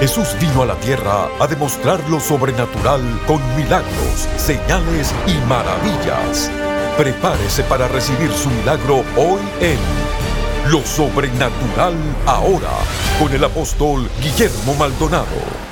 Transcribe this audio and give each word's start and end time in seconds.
Jesús 0.00 0.36
vino 0.38 0.60
a 0.60 0.66
la 0.66 0.74
tierra 0.74 1.26
a 1.40 1.46
demostrar 1.46 1.98
lo 2.10 2.20
sobrenatural 2.20 3.00
con 3.26 3.40
milagros, 3.56 4.28
señales 4.36 5.14
y 5.26 5.48
maravillas. 5.48 6.50
Prepárese 6.98 7.62
para 7.64 7.88
recibir 7.88 8.30
su 8.30 8.50
milagro 8.50 8.96
hoy 9.16 9.40
en 9.62 9.78
Lo 10.70 10.80
Sobrenatural 10.84 11.94
Ahora 12.26 12.72
con 13.18 13.32
el 13.32 13.42
apóstol 13.42 14.06
Guillermo 14.20 14.74
Maldonado. 14.74 15.66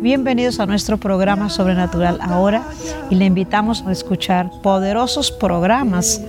Bienvenidos 0.00 0.58
a 0.58 0.64
nuestro 0.64 0.96
programa 0.96 1.50
Sobrenatural 1.50 2.18
ahora 2.22 2.64
y 3.10 3.16
le 3.16 3.26
invitamos 3.26 3.82
a 3.86 3.92
escuchar 3.92 4.50
poderosos 4.62 5.30
programas 5.30 6.22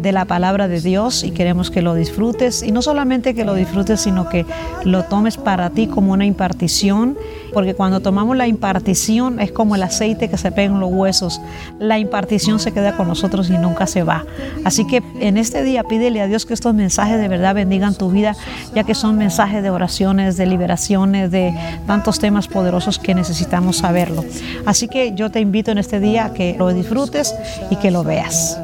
de 0.00 0.12
la 0.12 0.24
palabra 0.24 0.68
de 0.68 0.80
Dios 0.80 1.24
y 1.24 1.30
queremos 1.30 1.70
que 1.70 1.82
lo 1.82 1.94
disfrutes. 1.94 2.62
Y 2.62 2.72
no 2.72 2.82
solamente 2.82 3.34
que 3.34 3.44
lo 3.44 3.54
disfrutes 3.54 4.00
sino 4.00 4.28
que 4.28 4.46
lo 4.84 5.04
tomes 5.04 5.36
para 5.36 5.70
ti 5.70 5.86
como 5.86 6.12
una 6.12 6.26
impartición 6.26 7.16
porque 7.52 7.74
cuando 7.74 8.00
tomamos 8.00 8.36
la 8.36 8.46
impartición 8.46 9.40
es 9.40 9.52
como 9.52 9.74
el 9.74 9.82
aceite 9.82 10.28
que 10.28 10.36
se 10.36 10.52
pega 10.52 10.72
en 10.72 10.80
los 10.80 10.92
huesos. 10.92 11.40
La 11.78 11.98
impartición 11.98 12.58
se 12.60 12.72
queda 12.72 12.96
con 12.96 13.08
nosotros 13.08 13.50
y 13.50 13.58
nunca 13.58 13.86
se 13.86 14.02
va. 14.02 14.24
Así 14.64 14.86
que 14.86 15.02
en 15.20 15.36
este 15.36 15.62
día 15.62 15.82
pídele 15.82 16.20
a 16.20 16.26
Dios 16.26 16.46
que 16.46 16.54
estos 16.54 16.74
mensajes 16.74 17.18
de 17.18 17.28
verdad 17.28 17.54
bendigan 17.54 17.94
tu 17.94 18.10
vida 18.10 18.36
ya 18.74 18.84
que 18.84 18.94
son 18.94 19.16
mensajes 19.16 19.62
de 19.62 19.70
oraciones 19.70 20.36
de 20.36 20.46
liberaciones 20.46 21.30
de 21.30 21.54
tantos 21.86 22.18
temas 22.18 22.48
poderosos 22.48 22.98
que 22.98 23.14
necesitamos 23.14 23.78
saberlo. 23.78 24.24
Así 24.66 24.88
que 24.88 25.14
yo 25.14 25.30
te 25.30 25.40
invito 25.40 25.70
en 25.70 25.78
este 25.78 26.00
día 26.00 26.26
a 26.26 26.32
que 26.34 26.56
lo 26.58 26.68
disfrutes 26.72 27.34
y 27.70 27.76
que 27.76 27.90
lo 27.90 28.04
veas 28.04 28.58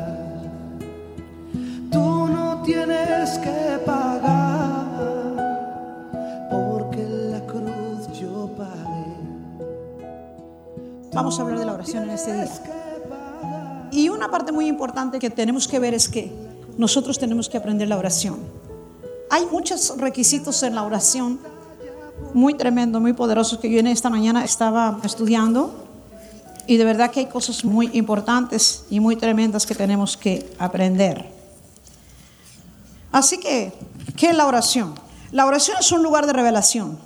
Vamos 11.25 11.39
a 11.39 11.43
hablar 11.43 11.59
de 11.59 11.65
la 11.65 11.73
oración 11.73 12.03
en 12.03 12.11
este 12.11 12.35
día. 12.35 12.51
Y 13.91 14.11
una 14.11 14.31
parte 14.31 14.53
muy 14.53 14.67
importante 14.67 15.19
que 15.19 15.31
tenemos 15.31 15.67
que 15.67 15.79
ver 15.79 15.95
es 15.95 16.07
que 16.07 16.31
nosotros 16.77 17.19
tenemos 17.19 17.49
que 17.49 17.57
aprender 17.57 17.89
la 17.89 17.97
oración. 17.97 18.41
Hay 19.31 19.47
muchos 19.47 19.97
requisitos 19.97 20.63
en 20.65 20.75
la 20.75 20.83
oración 20.83 21.41
muy 22.35 22.53
tremendos, 22.53 23.01
muy 23.01 23.15
poderosos 23.15 23.59
que 23.59 23.71
yo 23.71 23.81
en 23.81 23.87
esta 23.87 24.11
mañana 24.11 24.45
estaba 24.45 24.99
estudiando. 25.03 25.87
Y 26.67 26.77
de 26.77 26.85
verdad 26.85 27.11
que 27.11 27.21
hay 27.21 27.27
cosas 27.27 27.65
muy 27.65 27.89
importantes 27.95 28.85
y 28.91 29.01
muy 29.01 29.17
tremendas 29.17 29.65
que 29.65 29.75
tenemos 29.75 30.19
que 30.19 30.55
aprender. 30.59 31.31
Así 33.13 33.39
que, 33.39 33.73
¿qué 34.15 34.29
es 34.29 34.37
la 34.37 34.47
oración? 34.47 34.93
La 35.33 35.47
oración 35.47 35.79
es 35.81 35.91
un 35.91 36.03
lugar 36.03 36.27
de 36.27 36.35
revelación, 36.35 36.99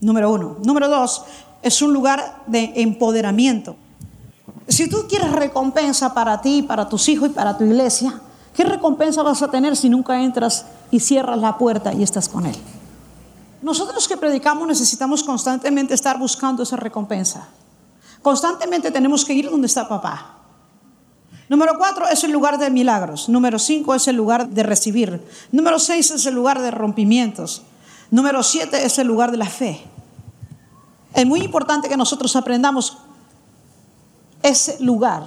número 0.00 0.32
uno. 0.32 0.56
Número 0.64 0.88
dos, 0.88 1.22
es 1.62 1.82
un 1.82 1.92
lugar 1.92 2.42
de 2.46 2.72
empoderamiento. 2.76 3.76
Si 4.68 4.88
tú 4.88 5.06
quieres 5.08 5.32
recompensa 5.32 6.12
para 6.12 6.40
ti, 6.40 6.62
para 6.62 6.88
tus 6.88 7.08
hijos 7.08 7.30
y 7.30 7.32
para 7.32 7.56
tu 7.56 7.64
iglesia, 7.64 8.20
¿qué 8.54 8.64
recompensa 8.64 9.22
vas 9.22 9.42
a 9.42 9.50
tener 9.50 9.76
si 9.76 9.88
nunca 9.88 10.22
entras 10.22 10.66
y 10.90 11.00
cierras 11.00 11.38
la 11.38 11.56
puerta 11.56 11.92
y 11.92 12.02
estás 12.02 12.28
con 12.28 12.46
Él? 12.46 12.56
Nosotros 13.62 14.06
que 14.06 14.16
predicamos 14.16 14.68
necesitamos 14.68 15.24
constantemente 15.24 15.94
estar 15.94 16.18
buscando 16.18 16.62
esa 16.62 16.76
recompensa. 16.76 17.48
Constantemente 18.22 18.90
tenemos 18.90 19.24
que 19.24 19.32
ir 19.32 19.50
donde 19.50 19.66
está 19.66 19.88
papá. 19.88 20.34
Número 21.48 21.72
cuatro 21.78 22.06
es 22.08 22.22
el 22.24 22.30
lugar 22.30 22.58
de 22.58 22.70
milagros. 22.70 23.28
Número 23.28 23.58
cinco 23.58 23.94
es 23.94 24.06
el 24.06 24.16
lugar 24.16 24.48
de 24.50 24.62
recibir. 24.62 25.26
Número 25.50 25.78
seis 25.78 26.10
es 26.10 26.26
el 26.26 26.34
lugar 26.34 26.60
de 26.60 26.70
rompimientos. 26.70 27.62
Número 28.10 28.42
siete 28.42 28.84
es 28.84 28.98
el 28.98 29.06
lugar 29.06 29.30
de 29.30 29.38
la 29.38 29.46
fe. 29.46 29.82
Es 31.14 31.26
muy 31.26 31.40
importante 31.42 31.88
que 31.88 31.96
nosotros 31.96 32.34
aprendamos 32.36 32.98
ese 34.42 34.82
lugar 34.82 35.24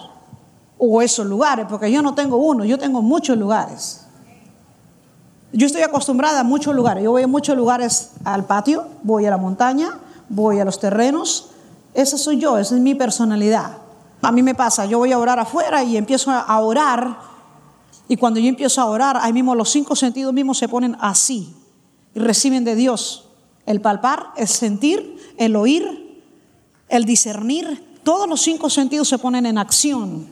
o 0.77 1.01
esos 1.01 1.25
lugares, 1.25 1.65
porque 1.69 1.91
yo 1.91 2.01
no 2.01 2.15
tengo 2.15 2.37
uno, 2.37 2.65
yo 2.65 2.77
tengo 2.77 3.01
muchos 3.01 3.37
lugares. 3.37 4.05
Yo 5.53 5.67
estoy 5.67 5.81
acostumbrada 5.81 6.39
a 6.39 6.43
muchos 6.43 6.73
lugares. 6.73 7.03
Yo 7.03 7.11
voy 7.11 7.23
a 7.23 7.27
muchos 7.27 7.57
lugares 7.57 8.11
al 8.23 8.45
patio, 8.45 8.87
voy 9.03 9.25
a 9.25 9.29
la 9.29 9.37
montaña, 9.37 9.99
voy 10.29 10.59
a 10.59 10.65
los 10.65 10.79
terrenos. 10.79 11.49
Esa 11.93 12.17
soy 12.17 12.39
yo, 12.39 12.57
esa 12.57 12.75
es 12.75 12.81
mi 12.81 12.95
personalidad. 12.95 13.77
A 14.21 14.31
mí 14.31 14.43
me 14.43 14.55
pasa, 14.55 14.85
yo 14.85 14.99
voy 14.99 15.11
a 15.11 15.19
orar 15.19 15.39
afuera 15.39 15.83
y 15.83 15.97
empiezo 15.97 16.31
a 16.31 16.59
orar. 16.59 17.17
Y 18.07 18.15
cuando 18.15 18.39
yo 18.39 18.47
empiezo 18.47 18.81
a 18.81 18.85
orar, 18.85 19.17
ahí 19.17 19.33
mismo 19.33 19.53
los 19.55 19.69
cinco 19.69 19.95
sentidos 19.95 20.33
mismos 20.33 20.57
se 20.57 20.69
ponen 20.69 20.95
así 21.01 21.53
y 22.13 22.19
reciben 22.19 22.63
de 22.63 22.75
Dios 22.75 23.30
el 23.71 23.81
palpar, 23.81 24.27
el 24.37 24.47
sentir, 24.47 25.33
el 25.37 25.55
oír, 25.55 26.23
el 26.89 27.05
discernir. 27.05 27.99
Todos 28.03 28.27
los 28.27 28.41
cinco 28.41 28.69
sentidos 28.69 29.07
se 29.07 29.17
ponen 29.17 29.45
en 29.45 29.57
acción 29.57 30.27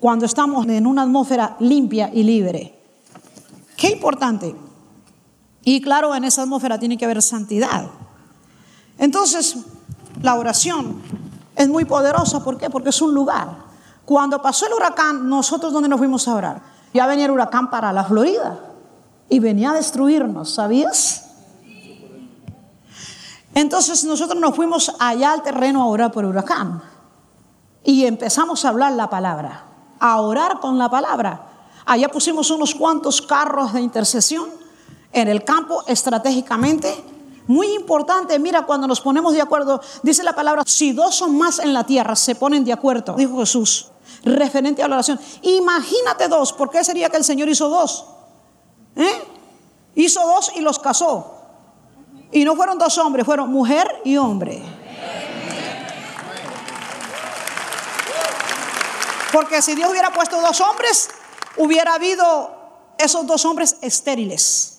cuando 0.00 0.26
estamos 0.26 0.66
en 0.66 0.86
una 0.86 1.02
atmósfera 1.02 1.56
limpia 1.60 2.10
y 2.12 2.22
libre. 2.22 2.78
Qué 3.76 3.90
importante. 3.90 4.54
Y 5.64 5.80
claro, 5.80 6.14
en 6.14 6.24
esa 6.24 6.42
atmósfera 6.42 6.78
tiene 6.78 6.96
que 6.96 7.04
haber 7.04 7.20
santidad. 7.22 7.88
Entonces, 8.98 9.56
la 10.22 10.36
oración 10.36 11.02
es 11.54 11.68
muy 11.68 11.84
poderosa. 11.84 12.42
¿Por 12.42 12.56
qué? 12.56 12.70
Porque 12.70 12.90
es 12.90 13.02
un 13.02 13.14
lugar. 13.14 13.66
Cuando 14.04 14.40
pasó 14.40 14.66
el 14.66 14.72
huracán, 14.72 15.28
nosotros 15.28 15.72
donde 15.72 15.88
nos 15.88 15.98
fuimos 15.98 16.26
a 16.28 16.34
orar, 16.34 16.62
ya 16.94 17.06
venía 17.06 17.24
el 17.24 17.32
huracán 17.32 17.68
para 17.68 17.92
la 17.92 18.04
Florida 18.04 18.60
y 19.28 19.40
venía 19.40 19.70
a 19.70 19.74
destruirnos, 19.74 20.54
¿sabías? 20.54 21.25
Entonces 23.56 24.04
nosotros 24.04 24.38
nos 24.38 24.54
fuimos 24.54 24.92
allá 24.98 25.32
al 25.32 25.42
terreno 25.42 25.82
a 25.82 25.86
orar 25.86 26.12
por 26.12 26.26
huracán 26.26 26.82
y 27.82 28.04
empezamos 28.04 28.62
a 28.66 28.68
hablar 28.68 28.92
la 28.92 29.08
palabra, 29.08 29.64
a 29.98 30.20
orar 30.20 30.60
con 30.60 30.76
la 30.76 30.90
palabra. 30.90 31.40
Allá 31.86 32.10
pusimos 32.10 32.50
unos 32.50 32.74
cuantos 32.74 33.22
carros 33.22 33.72
de 33.72 33.80
intercesión 33.80 34.50
en 35.10 35.28
el 35.28 35.42
campo 35.42 35.82
estratégicamente 35.86 37.02
muy 37.46 37.72
importante, 37.72 38.38
mira, 38.38 38.66
cuando 38.66 38.86
nos 38.86 39.00
ponemos 39.00 39.32
de 39.32 39.40
acuerdo, 39.40 39.80
dice 40.02 40.22
la 40.22 40.34
palabra, 40.34 40.62
si 40.66 40.92
dos 40.92 41.14
son 41.14 41.38
más 41.38 41.58
en 41.58 41.72
la 41.72 41.84
tierra, 41.84 42.14
se 42.14 42.34
ponen 42.34 42.62
de 42.62 42.74
acuerdo, 42.74 43.14
dijo 43.14 43.38
Jesús, 43.38 43.86
referente 44.22 44.82
a 44.82 44.88
la 44.88 44.96
oración. 44.96 45.18
Imagínate 45.40 46.28
dos, 46.28 46.52
¿por 46.52 46.68
qué 46.68 46.84
sería 46.84 47.08
que 47.08 47.16
el 47.16 47.24
Señor 47.24 47.48
hizo 47.48 47.70
dos? 47.70 48.04
¿Eh? 48.96 49.22
Hizo 49.94 50.20
dos 50.26 50.52
y 50.56 50.60
los 50.60 50.78
casó. 50.78 51.35
Y 52.32 52.44
no 52.44 52.56
fueron 52.56 52.78
dos 52.78 52.98
hombres, 52.98 53.24
fueron 53.24 53.50
mujer 53.50 54.02
y 54.04 54.16
hombre. 54.16 54.62
Porque 59.32 59.60
si 59.60 59.74
Dios 59.74 59.90
hubiera 59.90 60.12
puesto 60.12 60.40
dos 60.40 60.60
hombres, 60.60 61.10
hubiera 61.58 61.94
habido 61.94 62.56
esos 62.98 63.26
dos 63.26 63.44
hombres 63.44 63.76
estériles. 63.82 64.78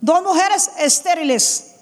Dos 0.00 0.22
mujeres 0.22 0.70
estériles 0.78 1.74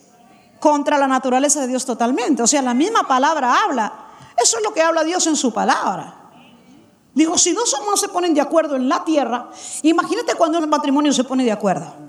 contra 0.59 0.99
la 0.99 1.07
naturaleza 1.07 1.61
de 1.61 1.69
Dios 1.69 1.85
totalmente. 1.85 2.43
O 2.43 2.47
sea, 2.47 2.63
la 2.63 2.75
misma 2.75 3.07
palabra 3.07 3.63
habla. 3.63 3.93
Eso 4.43 4.59
es 4.59 4.65
lo 4.65 4.73
que 4.73 4.83
habla 4.83 5.05
Dios 5.05 5.27
en 5.27 5.37
su 5.37 5.53
palabra. 5.53 6.15
Digo, 7.15 7.39
si 7.39 7.53
dos 7.53 7.73
hombres 7.75 8.01
se 8.01 8.09
ponen 8.09 8.35
de 8.35 8.41
acuerdo 8.41 8.77
en 8.77 8.89
la 8.89 9.05
tierra, 9.05 9.49
imagínate 9.83 10.35
cuando 10.35 10.59
un 10.59 10.69
matrimonio 10.69 11.13
se 11.13 11.25
pone 11.25 11.45
de 11.45 11.53
acuerdo. 11.53 12.06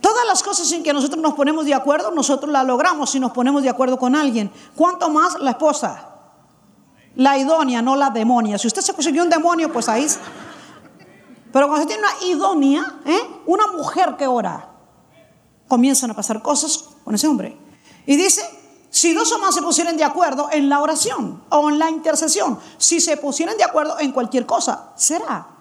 Todas 0.00 0.26
las 0.26 0.42
cosas 0.42 0.70
en 0.72 0.82
que 0.82 0.92
nosotros 0.92 1.20
nos 1.20 1.34
ponemos 1.34 1.64
de 1.64 1.74
acuerdo, 1.74 2.10
nosotros 2.10 2.50
las 2.50 2.66
logramos 2.66 3.10
si 3.10 3.20
nos 3.20 3.32
ponemos 3.32 3.62
de 3.62 3.68
acuerdo 3.68 3.98
con 3.98 4.14
alguien. 4.14 4.50
¿Cuánto 4.74 5.08
más 5.08 5.38
la 5.40 5.52
esposa? 5.52 6.10
La 7.14 7.38
idónea, 7.38 7.80
no 7.80 7.96
la 7.96 8.10
demonia. 8.10 8.58
Si 8.58 8.66
usted 8.66 8.82
se 8.82 8.92
consiguió 8.92 9.22
un 9.22 9.30
demonio, 9.30 9.72
pues 9.72 9.88
ahí. 9.88 10.06
Pero 11.52 11.68
cuando 11.68 11.82
se 11.82 11.86
tiene 11.86 12.02
una 12.02 12.26
idónea, 12.28 13.00
¿eh? 13.06 13.40
una 13.46 13.68
mujer 13.68 14.16
que 14.18 14.26
ora, 14.26 14.70
comienzan 15.66 16.10
a 16.10 16.14
pasar 16.14 16.42
cosas 16.42 16.84
con 17.02 17.14
ese 17.14 17.26
hombre. 17.26 17.58
Y 18.04 18.16
dice, 18.16 18.42
si 18.90 19.14
dos 19.14 19.32
o 19.32 19.38
más 19.38 19.54
se 19.54 19.62
pusieran 19.62 19.96
de 19.96 20.04
acuerdo 20.04 20.48
en 20.52 20.68
la 20.68 20.80
oración 20.80 21.42
o 21.48 21.70
en 21.70 21.78
la 21.78 21.90
intercesión, 21.90 22.58
si 22.76 23.00
se 23.00 23.16
pusieran 23.16 23.56
de 23.56 23.64
acuerdo 23.64 23.98
en 23.98 24.12
cualquier 24.12 24.44
cosa, 24.44 24.92
será 24.96 25.55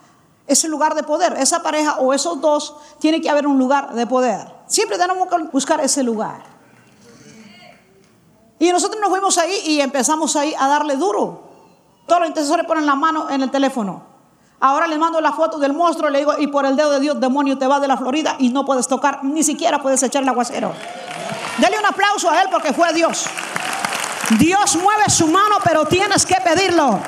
ese 0.48 0.68
lugar 0.68 0.96
de 0.96 1.04
poder, 1.04 1.34
esa 1.40 1.64
pareja 1.64 1.98
o 2.00 2.14
esos 2.14 2.40
dos, 2.42 2.76
tiene 3.00 3.22
que 3.22 3.30
haber 3.30 3.48
un 3.48 3.58
lugar 3.58 3.94
de 3.94 4.06
poder. 4.06 4.48
Siempre 4.68 4.98
tenemos 4.98 5.28
que 5.28 5.38
buscar 5.52 5.80
ese 5.82 6.04
lugar. 6.04 6.44
Y 8.60 8.72
nosotros 8.72 9.00
nos 9.02 9.10
fuimos 9.10 9.38
ahí 9.38 9.56
y 9.66 9.82
empezamos 9.82 10.36
ahí 10.36 10.54
a 10.58 10.68
darle 10.68 10.96
duro. 10.96 11.44
Todos 12.08 12.22
los 12.22 12.30
intercesores 12.30 12.66
ponen 12.66 12.86
la 12.86 12.96
mano 12.96 13.30
en 13.30 13.42
el 13.42 13.52
teléfono. 13.52 14.04
Ahora 14.60 14.88
le 14.88 14.98
mando 14.98 15.20
la 15.20 15.34
foto 15.34 15.58
del 15.58 15.74
monstruo, 15.74 16.10
le 16.10 16.20
digo, 16.20 16.34
y 16.38 16.48
por 16.48 16.66
el 16.66 16.76
dedo 16.76 16.92
de 16.92 17.00
Dios, 17.00 17.20
demonio, 17.20 17.58
te 17.58 17.68
va 17.68 17.80
de 17.80 17.88
la 17.88 17.98
Florida 17.98 18.36
y 18.40 18.50
no 18.50 18.66
puedes 18.66 18.88
tocar, 18.88 19.24
ni 19.24 19.44
siquiera 19.44 19.80
puedes 19.80 20.02
echar 20.02 20.24
el 20.24 20.30
aguacero. 20.30 20.72
Dele 21.58 21.78
un 21.78 21.86
aplauso 21.86 22.30
a 22.30 22.42
él 22.42 22.48
porque 22.50 22.74
fue 22.74 22.94
Dios. 22.94 23.26
Dios 24.40 24.76
mueve 24.78 25.04
su 25.10 25.28
mano, 25.28 25.58
pero 25.64 25.86
tienes 25.86 26.26
que 26.26 26.36
pedirlo. 26.36 27.00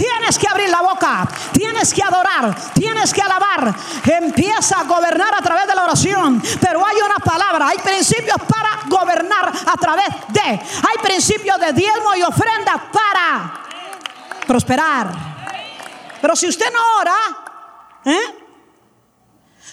Tienes 0.00 0.38
que 0.38 0.48
abrir 0.48 0.70
la 0.70 0.80
boca, 0.80 1.28
tienes 1.52 1.92
que 1.92 2.02
adorar, 2.02 2.56
tienes 2.72 3.12
que 3.12 3.20
alabar. 3.20 3.74
Empieza 4.06 4.80
a 4.80 4.84
gobernar 4.84 5.34
a 5.34 5.42
través 5.42 5.66
de 5.66 5.74
la 5.74 5.84
oración. 5.84 6.42
Pero 6.58 6.86
hay 6.86 6.96
una 7.04 7.16
palabra, 7.16 7.68
hay 7.68 7.76
principios 7.76 8.38
para 8.48 8.80
gobernar 8.88 9.52
a 9.66 9.76
través 9.76 10.06
de. 10.28 10.40
Hay 10.40 10.98
principios 11.02 11.60
de 11.60 11.74
diezmo 11.74 12.14
y 12.16 12.22
ofrenda 12.22 12.90
para 12.90 13.60
prosperar. 14.46 15.12
Pero 16.18 16.34
si 16.34 16.48
usted 16.48 16.72
no 16.72 16.80
ora, 16.98 17.16
¿eh? 18.06 18.36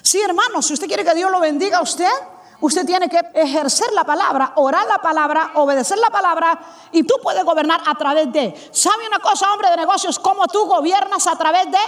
Sí, 0.01 0.19
hermano, 0.21 0.61
si 0.61 0.73
usted 0.73 0.87
quiere 0.87 1.05
que 1.05 1.15
Dios 1.15 1.31
lo 1.31 1.39
bendiga 1.39 1.77
a 1.77 1.83
usted, 1.83 2.11
usted 2.59 2.85
tiene 2.85 3.09
que 3.09 3.19
ejercer 3.33 3.91
la 3.93 4.03
palabra, 4.03 4.53
orar 4.55 4.87
la 4.87 4.99
palabra, 4.99 5.51
obedecer 5.55 5.97
la 5.97 6.09
palabra 6.09 6.59
y 6.91 7.03
tú 7.03 7.15
puedes 7.21 7.43
gobernar 7.43 7.81
a 7.85 7.95
través 7.95 8.31
de. 8.31 8.69
¿Sabe 8.71 9.07
una 9.07 9.19
cosa, 9.19 9.51
hombre 9.53 9.69
de 9.69 9.77
negocios? 9.77 10.19
¿Cómo 10.19 10.47
tú 10.47 10.65
gobiernas 10.65 11.27
a 11.27 11.35
través 11.35 11.71
de? 11.71 11.79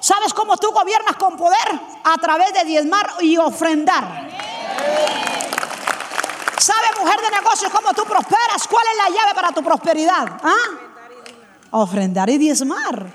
¿Sabes 0.00 0.32
cómo 0.32 0.56
tú 0.56 0.70
gobiernas 0.70 1.16
con 1.16 1.36
poder? 1.36 1.80
A 2.04 2.16
través 2.18 2.52
de 2.54 2.64
diezmar 2.64 3.08
y 3.20 3.36
ofrendar. 3.36 4.30
¿Sabe, 6.58 6.86
mujer 7.00 7.20
de 7.20 7.30
negocios, 7.30 7.72
cómo 7.72 7.92
tú 7.92 8.04
prosperas? 8.04 8.68
¿Cuál 8.70 8.84
es 8.92 8.96
la 8.96 9.08
llave 9.08 9.34
para 9.34 9.50
tu 9.50 9.64
prosperidad? 9.64 10.28
¿Ah? 10.44 10.54
Ofrendar 11.72 12.30
y 12.30 12.38
diezmar. 12.38 13.06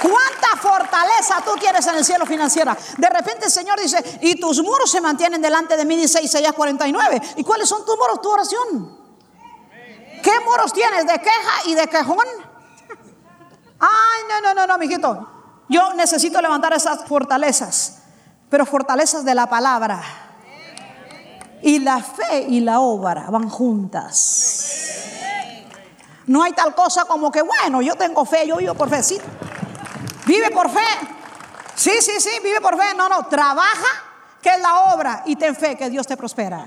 ¿Cuánta 0.00 0.37
fortaleza 0.60 1.40
tú 1.44 1.52
tienes 1.58 1.86
en 1.86 1.96
el 1.96 2.04
cielo 2.04 2.26
financiera? 2.26 2.76
De 2.96 3.08
repente 3.08 3.46
el 3.46 3.50
Señor 3.50 3.80
dice, 3.80 4.18
y 4.22 4.38
tus 4.40 4.62
muros 4.62 4.90
se 4.90 5.00
mantienen 5.00 5.40
delante 5.40 5.76
de 5.76 5.84
mí, 5.84 5.96
dice 5.96 6.22
Isaías 6.22 6.52
49. 6.52 7.22
¿Y 7.36 7.44
cuáles 7.44 7.68
son 7.68 7.84
tus 7.84 7.96
muros? 7.96 8.20
Tu 8.20 8.28
oración. 8.28 8.98
¿Qué 10.22 10.32
muros 10.44 10.72
tienes? 10.72 11.06
¿De 11.06 11.18
queja 11.18 11.52
y 11.66 11.74
de 11.74 11.86
quejón? 11.86 12.26
Ay, 13.78 14.22
no, 14.28 14.40
no, 14.40 14.54
no, 14.54 14.66
no, 14.66 14.78
mijito. 14.78 15.28
Yo 15.68 15.94
necesito 15.94 16.40
levantar 16.40 16.72
esas 16.72 17.04
fortalezas, 17.04 17.98
pero 18.48 18.66
fortalezas 18.66 19.24
de 19.24 19.34
la 19.34 19.48
palabra. 19.48 20.02
Y 21.62 21.80
la 21.80 22.02
fe 22.02 22.46
y 22.48 22.60
la 22.60 22.80
obra 22.80 23.26
van 23.30 23.48
juntas. 23.48 24.88
No 26.26 26.42
hay 26.42 26.52
tal 26.52 26.74
cosa 26.74 27.04
como 27.06 27.32
que, 27.32 27.42
bueno, 27.42 27.80
yo 27.80 27.94
tengo 27.96 28.24
fe, 28.24 28.46
yo 28.46 28.56
vivo 28.56 28.74
por 28.74 28.88
fe. 28.88 29.02
Sí, 29.02 29.18
Vive 30.28 30.50
por 30.50 30.68
fe. 30.68 30.80
Sí, 31.74 31.92
sí, 32.00 32.12
sí, 32.18 32.28
vive 32.44 32.60
por 32.60 32.76
fe. 32.76 32.94
No, 32.94 33.08
no, 33.08 33.26
trabaja, 33.28 34.04
que 34.42 34.50
es 34.50 34.60
la 34.60 34.92
obra, 34.94 35.22
y 35.24 35.36
ten 35.36 35.56
fe 35.56 35.74
que 35.74 35.88
Dios 35.88 36.06
te 36.06 36.18
prospera. 36.18 36.66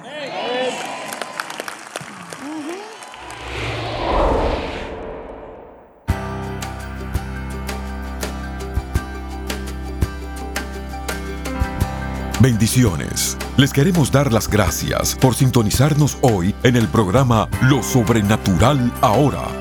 Bendiciones. 12.40 13.38
Les 13.58 13.72
queremos 13.72 14.12
dar 14.12 14.34
las 14.34 14.48
gracias 14.48 15.14
por 15.14 15.36
sintonizarnos 15.36 16.18
hoy 16.22 16.56
en 16.64 16.76
el 16.76 16.88
programa 16.88 17.48
Lo 17.62 17.84
Sobrenatural 17.84 18.92
Ahora 19.02 19.61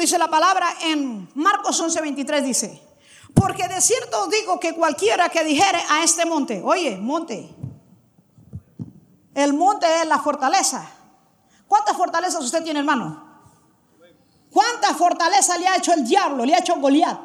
Dice 0.00 0.18
la 0.18 0.28
palabra 0.28 0.68
en 0.82 1.30
Marcos 1.34 1.78
11, 1.78 2.00
23, 2.00 2.44
dice, 2.44 2.82
porque 3.34 3.68
de 3.68 3.80
cierto 3.80 4.26
digo 4.26 4.58
que 4.58 4.74
cualquiera 4.74 5.28
que 5.28 5.44
dijere 5.44 5.80
a 5.88 6.02
este 6.02 6.26
monte, 6.26 6.60
oye, 6.64 6.96
monte, 6.96 7.54
el 9.34 9.52
monte 9.52 9.86
es 10.00 10.06
la 10.06 10.18
fortaleza. 10.18 10.90
¿Cuántas 11.68 11.96
fortalezas 11.96 12.44
usted 12.44 12.64
tiene, 12.64 12.80
hermano? 12.80 13.28
¿Cuánta 14.50 14.94
fortaleza 14.94 15.56
le 15.56 15.68
ha 15.68 15.76
hecho 15.76 15.92
el 15.92 16.04
diablo? 16.04 16.44
Le 16.44 16.54
ha 16.54 16.58
hecho 16.58 16.76
Goliat. 16.76 17.20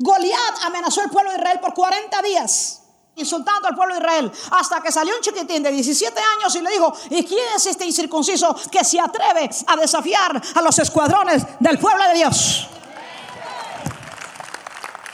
Goliat 0.00 0.62
amenazó 0.62 1.02
al 1.02 1.10
pueblo 1.10 1.30
de 1.30 1.36
Israel 1.36 1.60
por 1.60 1.74
40 1.74 2.22
días 2.22 2.81
insultando 3.16 3.68
al 3.68 3.74
pueblo 3.74 3.94
de 3.94 4.00
Israel, 4.00 4.32
hasta 4.50 4.80
que 4.80 4.90
salió 4.90 5.14
un 5.14 5.20
chiquitín 5.20 5.62
de 5.62 5.70
17 5.70 6.18
años 6.38 6.54
y 6.54 6.60
le 6.62 6.70
dijo, 6.70 6.92
¿y 7.10 7.24
quién 7.24 7.44
es 7.54 7.66
este 7.66 7.84
incircunciso 7.84 8.56
que 8.70 8.84
se 8.84 9.00
atreve 9.00 9.50
a 9.66 9.76
desafiar 9.76 10.40
a 10.54 10.62
los 10.62 10.78
escuadrones 10.78 11.44
del 11.60 11.78
pueblo 11.78 12.04
de 12.08 12.14
Dios? 12.14 12.68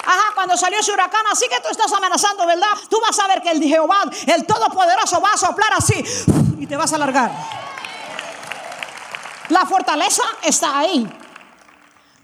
Ajá, 0.05 0.33
cuando 0.35 0.57
salió 0.57 0.79
ese 0.79 0.93
huracán, 0.93 1.27
así 1.31 1.47
que 1.49 1.61
tú 1.61 1.69
estás 1.69 1.93
amenazando, 1.93 2.47
¿verdad? 2.47 2.69
Tú 2.89 2.99
vas 3.01 3.19
a 3.19 3.27
ver 3.27 3.43
que 3.43 3.51
el 3.51 3.63
Jehová, 3.63 4.05
el 4.27 4.47
Todopoderoso, 4.47 5.21
va 5.21 5.33
a 5.33 5.37
soplar 5.37 5.71
así 5.77 6.03
y 6.59 6.67
te 6.67 6.77
vas 6.77 6.93
a 6.93 6.97
alargar. 6.97 7.31
La 9.51 9.67
fortaleza 9.67 10.23
está 10.43 10.79
ahí. 10.79 11.07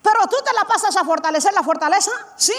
Pero 0.03 0.21
tú 0.31 0.37
te 0.45 0.53
la 0.55 0.65
pasas 0.65 0.97
a 0.97 1.05
fortalecer 1.05 1.53
la 1.53 1.63
fortaleza, 1.63 2.11
¿sí? 2.37 2.55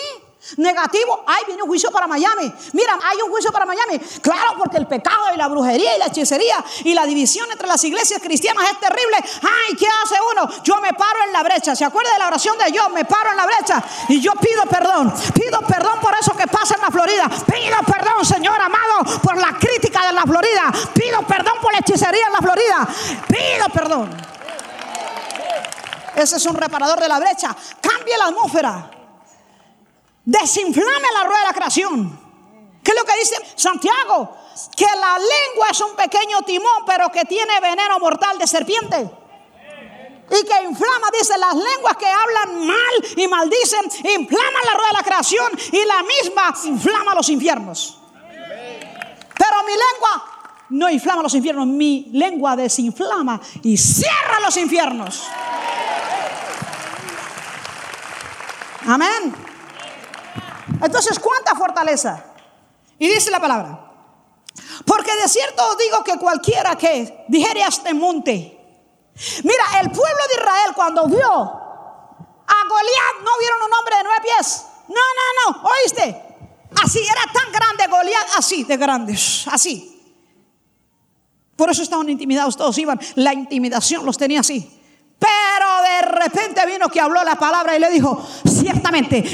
Negativo, 0.57 1.23
ay, 1.25 1.43
viene 1.47 1.63
un 1.63 1.67
juicio 1.67 1.91
para 1.91 2.07
Miami. 2.07 2.53
Mira, 2.73 2.99
hay 3.03 3.17
un 3.21 3.31
juicio 3.31 3.51
para 3.51 3.65
Miami. 3.65 3.99
Claro, 4.21 4.55
porque 4.57 4.77
el 4.77 4.87
pecado 4.87 5.33
y 5.33 5.37
la 5.37 5.47
brujería 5.47 5.95
y 5.95 5.99
la 5.99 6.05
hechicería 6.05 6.63
y 6.83 6.93
la 6.93 7.05
división 7.05 7.51
entre 7.51 7.67
las 7.67 7.83
iglesias 7.83 8.21
cristianas 8.21 8.63
es 8.71 8.79
terrible. 8.79 9.17
Ay, 9.17 9.75
¿qué 9.75 9.87
hace 10.03 10.15
uno? 10.31 10.47
Yo 10.63 10.79
me 10.81 10.93
paro 10.93 11.19
en 11.25 11.33
la 11.33 11.41
brecha. 11.41 11.75
¿Se 11.75 11.83
acuerda 11.83 12.13
de 12.13 12.19
la 12.19 12.27
oración 12.27 12.57
de 12.57 12.71
yo? 12.71 12.89
Me 12.89 13.05
paro 13.05 13.31
en 13.31 13.37
la 13.37 13.45
brecha 13.47 13.83
y 14.07 14.21
yo 14.21 14.33
pido 14.33 14.63
perdón. 14.69 15.13
Pido 15.33 15.61
perdón 15.61 15.99
por 15.99 16.13
eso 16.19 16.35
que 16.35 16.47
pasa 16.47 16.75
en 16.75 16.81
la 16.81 16.91
Florida. 16.91 17.27
Pido 17.27 17.77
perdón, 17.85 18.23
Señor 18.23 18.61
amado, 18.61 19.19
por 19.23 19.37
la 19.37 19.57
crítica 19.57 20.05
de 20.05 20.13
la 20.13 20.23
Florida. 20.23 20.71
Pido 20.93 21.23
perdón 21.23 21.55
por 21.59 21.73
la 21.73 21.79
hechicería 21.79 22.27
en 22.27 22.33
la 22.33 22.39
Florida. 22.39 22.87
Pido 23.27 23.69
perdón. 23.73 24.15
Ese 26.15 26.37
es 26.37 26.45
un 26.45 26.55
reparador 26.55 26.99
de 26.99 27.09
la 27.09 27.19
brecha. 27.19 27.55
Cambie 27.81 28.17
la 28.17 28.25
atmósfera. 28.25 28.91
Desinflame 30.25 31.07
la 31.13 31.23
rueda 31.23 31.39
de 31.39 31.45
la 31.45 31.53
creación. 31.53 32.19
¿Qué 32.83 32.91
es 32.91 32.97
lo 32.97 33.05
que 33.05 33.19
dice 33.19 33.35
Santiago? 33.55 34.37
Que 34.75 34.85
la 34.85 35.17
lengua 35.17 35.67
es 35.71 35.81
un 35.81 35.95
pequeño 35.95 36.41
timón, 36.43 36.83
pero 36.85 37.11
que 37.11 37.25
tiene 37.25 37.59
veneno 37.59 37.99
mortal 37.99 38.37
de 38.37 38.47
serpiente. 38.47 39.09
Y 40.27 40.43
que 40.43 40.63
inflama, 40.63 41.09
dice, 41.19 41.37
las 41.37 41.53
lenguas 41.53 41.97
que 41.97 42.07
hablan 42.07 42.65
mal 42.65 42.93
y 43.15 43.27
maldicen, 43.27 43.85
inflaman 44.03 44.65
la 44.65 44.73
rueda 44.73 44.87
de 44.87 44.93
la 44.93 45.03
creación 45.03 45.51
y 45.71 45.85
la 45.85 46.03
misma 46.03 46.55
inflama 46.65 47.13
los 47.13 47.29
infiernos. 47.29 47.99
Pero 49.37 49.63
mi 49.63 49.73
lengua 49.73 50.25
no 50.69 50.89
inflama 50.89 51.21
los 51.21 51.35
infiernos, 51.35 51.67
mi 51.67 52.09
lengua 52.13 52.55
desinflama 52.55 53.39
y 53.61 53.77
cierra 53.77 54.39
los 54.41 54.57
infiernos. 54.57 55.23
Amén. 58.87 59.44
Entonces, 60.81 61.19
¿cuánta 61.19 61.55
fortaleza? 61.55 62.23
Y 62.97 63.07
dice 63.07 63.31
la 63.31 63.39
palabra. 63.39 63.91
Porque 64.85 65.15
de 65.15 65.27
cierto 65.27 65.75
digo 65.75 66.03
que 66.03 66.17
cualquiera 66.17 66.75
que 66.77 67.25
dijere 67.27 67.63
a 67.63 67.67
este 67.67 67.93
monte. 67.93 68.51
Mira, 69.43 69.63
el 69.81 69.91
pueblo 69.91 70.23
de 70.29 70.33
Israel 70.35 70.73
cuando 70.75 71.07
vio 71.07 71.31
a 72.47 72.67
Goliat, 72.69 73.23
no 73.23 73.31
vieron 73.39 73.61
un 73.63 73.73
hombre 73.79 73.97
de 73.97 74.03
nueve 74.03 74.19
pies. 74.23 74.65
No, 74.87 74.95
no, 74.95 75.61
no, 75.61 75.69
oíste. 75.69 76.21
Así, 76.83 76.99
era 76.99 77.31
tan 77.31 77.51
grande 77.51 77.87
Goliat, 77.87 78.27
así 78.37 78.63
de 78.63 78.77
grandes, 78.77 79.47
así. 79.47 79.91
Por 81.55 81.69
eso 81.69 81.83
estaban 81.83 82.09
intimidados, 82.09 82.57
todos 82.57 82.77
iban, 82.77 82.99
la 83.15 83.33
intimidación 83.33 84.05
los 84.05 84.17
tenía 84.17 84.41
así. 84.41 84.81
Pero 85.17 85.81
de 85.81 86.01
repente 86.01 86.65
vino 86.65 86.89
que 86.89 86.99
habló 86.99 87.23
la 87.23 87.35
palabra 87.35 87.75
y 87.75 87.79
le 87.79 87.89
dijo, 87.89 88.21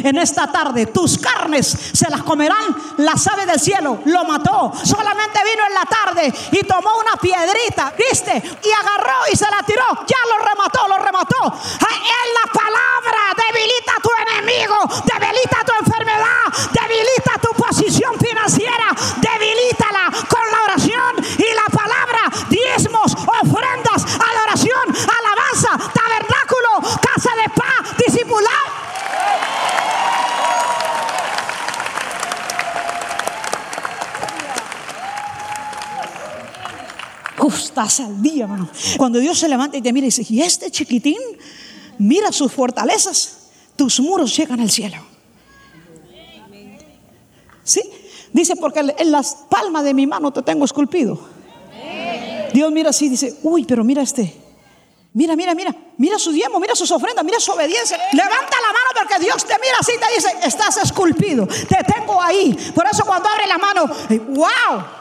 en 0.04 0.18
esta 0.18 0.48
tarde 0.48 0.88
tus 0.88 1.18
carnes 1.18 1.68
se 1.94 2.10
las 2.10 2.24
comerán 2.24 2.76
las 2.98 3.28
aves 3.28 3.48
del 3.48 3.60
cielo. 3.60 4.00
Lo 4.06 4.24
mató. 4.24 4.72
Solamente 4.84 5.40
vino 5.44 5.64
en 5.68 5.74
la 5.74 5.86
tarde 5.86 6.34
y 6.52 6.64
tomó 6.64 6.90
una 7.00 7.16
piedrita, 7.22 7.94
¿viste? 7.98 8.32
Y 8.64 8.72
agarró 8.72 9.20
y 9.32 9.36
se 9.36 9.46
la 9.50 9.64
tiró. 9.64 9.84
Ya 10.08 10.18
lo 10.30 10.44
remató, 10.44 10.88
lo 10.88 10.98
remató. 10.98 11.46
En 11.46 12.28
la 12.34 12.52
palabra 12.52 13.22
debilita 13.36 13.94
tu 14.02 14.10
enemigo, 14.26 14.78
debilita 15.06 15.58
tu 15.66 15.74
enfermedad, 15.86 16.46
debilita 16.72 17.34
tu 17.42 17.54
posición 17.54 18.14
financiera, 18.18 18.96
debilítala 19.18 20.12
con 20.28 20.52
la 20.52 20.64
oración 20.64 21.16
y 21.38 21.54
la 21.54 21.66
palabra, 21.72 22.22
diezmos, 22.50 23.14
ofrendas, 23.14 24.06
adoración, 24.16 24.86
alabanza, 24.90 25.78
tabernáculo, 25.94 27.00
casa 27.02 27.32
de 27.36 27.50
paz, 27.50 27.98
discipular. 27.98 28.91
Estás 37.48 38.00
al 38.00 38.22
día. 38.22 38.48
Cuando 38.98 39.20
Dios 39.20 39.40
se 39.40 39.48
levanta 39.48 39.78
y 39.78 39.82
te 39.82 39.94
mira 39.94 40.06
y 40.06 40.10
dice, 40.10 40.26
y 40.30 40.42
este 40.42 40.70
chiquitín, 40.70 41.18
mira 41.98 42.32
sus 42.32 42.52
fortalezas, 42.52 43.50
tus 43.76 44.00
muros 44.00 44.36
llegan 44.36 44.60
al 44.60 44.70
cielo. 44.70 44.98
¿Sí? 47.64 47.82
Dice, 48.34 48.56
porque 48.56 48.80
en 48.98 49.12
las 49.12 49.36
palmas 49.50 49.84
de 49.84 49.94
mi 49.94 50.08
mano 50.08 50.32
te 50.32 50.42
tengo 50.42 50.66
esculpido. 50.66 51.20
Dios 52.54 52.72
mira 52.72 52.90
así, 52.90 53.10
dice, 53.10 53.38
uy, 53.44 53.66
pero 53.66 53.84
mira 53.84 54.02
este. 54.02 54.36
Mira, 55.14 55.36
mira, 55.36 55.54
mira, 55.54 55.76
mira 55.98 56.18
su 56.18 56.32
diezmo, 56.32 56.60
mira 56.60 56.74
sus 56.74 56.90
ofrendas, 56.92 57.26
mira 57.26 57.40
su 57.40 57.52
obediencia. 57.52 57.98
Levanta 58.14 58.58
la 58.62 58.68
mano 58.68 58.90
porque 58.96 59.24
Dios 59.24 59.44
te 59.46 59.54
mira 59.62 59.76
así 59.80 59.92
y 59.96 60.00
te 60.00 60.16
dice, 60.16 60.48
estás 60.48 60.78
esculpido, 60.78 61.48
te 61.48 61.84
tengo 61.84 62.22
ahí. 62.22 62.58
Por 62.74 62.86
eso 62.88 63.04
cuando 63.06 63.28
abre 63.28 63.46
la 63.48 63.58
mano, 63.58 63.86
wow. 64.30 65.01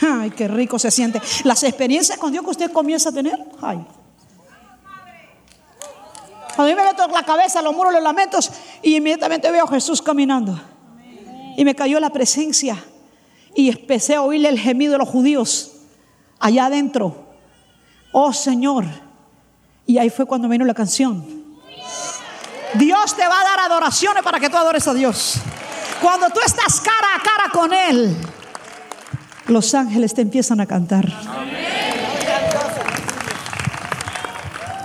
Ay, 0.00 0.30
qué 0.30 0.48
rico 0.48 0.78
se 0.78 0.90
siente. 0.90 1.20
Las 1.44 1.62
experiencias 1.62 2.18
con 2.18 2.32
Dios 2.32 2.44
que 2.44 2.50
usted 2.50 2.72
comienza 2.72 3.10
a 3.10 3.12
tener, 3.12 3.38
ay. 3.60 3.84
A 6.56 6.62
mí 6.62 6.74
me 6.74 6.84
meto 6.84 7.06
la 7.08 7.22
cabeza, 7.22 7.62
los 7.62 7.74
muros, 7.74 7.92
los 7.92 8.02
lamentos 8.02 8.50
y 8.82 8.96
inmediatamente 8.96 9.50
veo 9.50 9.64
a 9.64 9.68
Jesús 9.68 10.02
caminando. 10.02 10.60
Y 11.56 11.64
me 11.64 11.74
cayó 11.74 12.00
la 12.00 12.10
presencia 12.10 12.82
y 13.54 13.68
empecé 13.68 14.14
a 14.14 14.22
oírle 14.22 14.48
el 14.48 14.58
gemido 14.58 14.92
de 14.92 14.98
los 14.98 15.08
judíos 15.08 15.72
allá 16.38 16.66
adentro. 16.66 17.28
Oh 18.12 18.32
Señor. 18.32 18.84
Y 19.86 19.98
ahí 19.98 20.10
fue 20.10 20.26
cuando 20.26 20.48
vino 20.48 20.64
la 20.64 20.74
canción. 20.74 21.40
Dios 22.74 23.16
te 23.16 23.26
va 23.26 23.40
a 23.40 23.44
dar 23.44 23.60
adoraciones 23.60 24.22
para 24.22 24.38
que 24.38 24.48
tú 24.48 24.56
adores 24.56 24.86
a 24.86 24.94
Dios. 24.94 25.34
Cuando 26.00 26.28
tú 26.30 26.40
estás 26.44 26.80
cara 26.80 27.08
a 27.16 27.22
cara 27.22 27.50
con 27.52 27.72
Él, 27.72 28.16
los 29.50 29.74
ángeles 29.74 30.14
te 30.14 30.22
empiezan 30.22 30.60
a 30.60 30.66
cantar. 30.66 31.06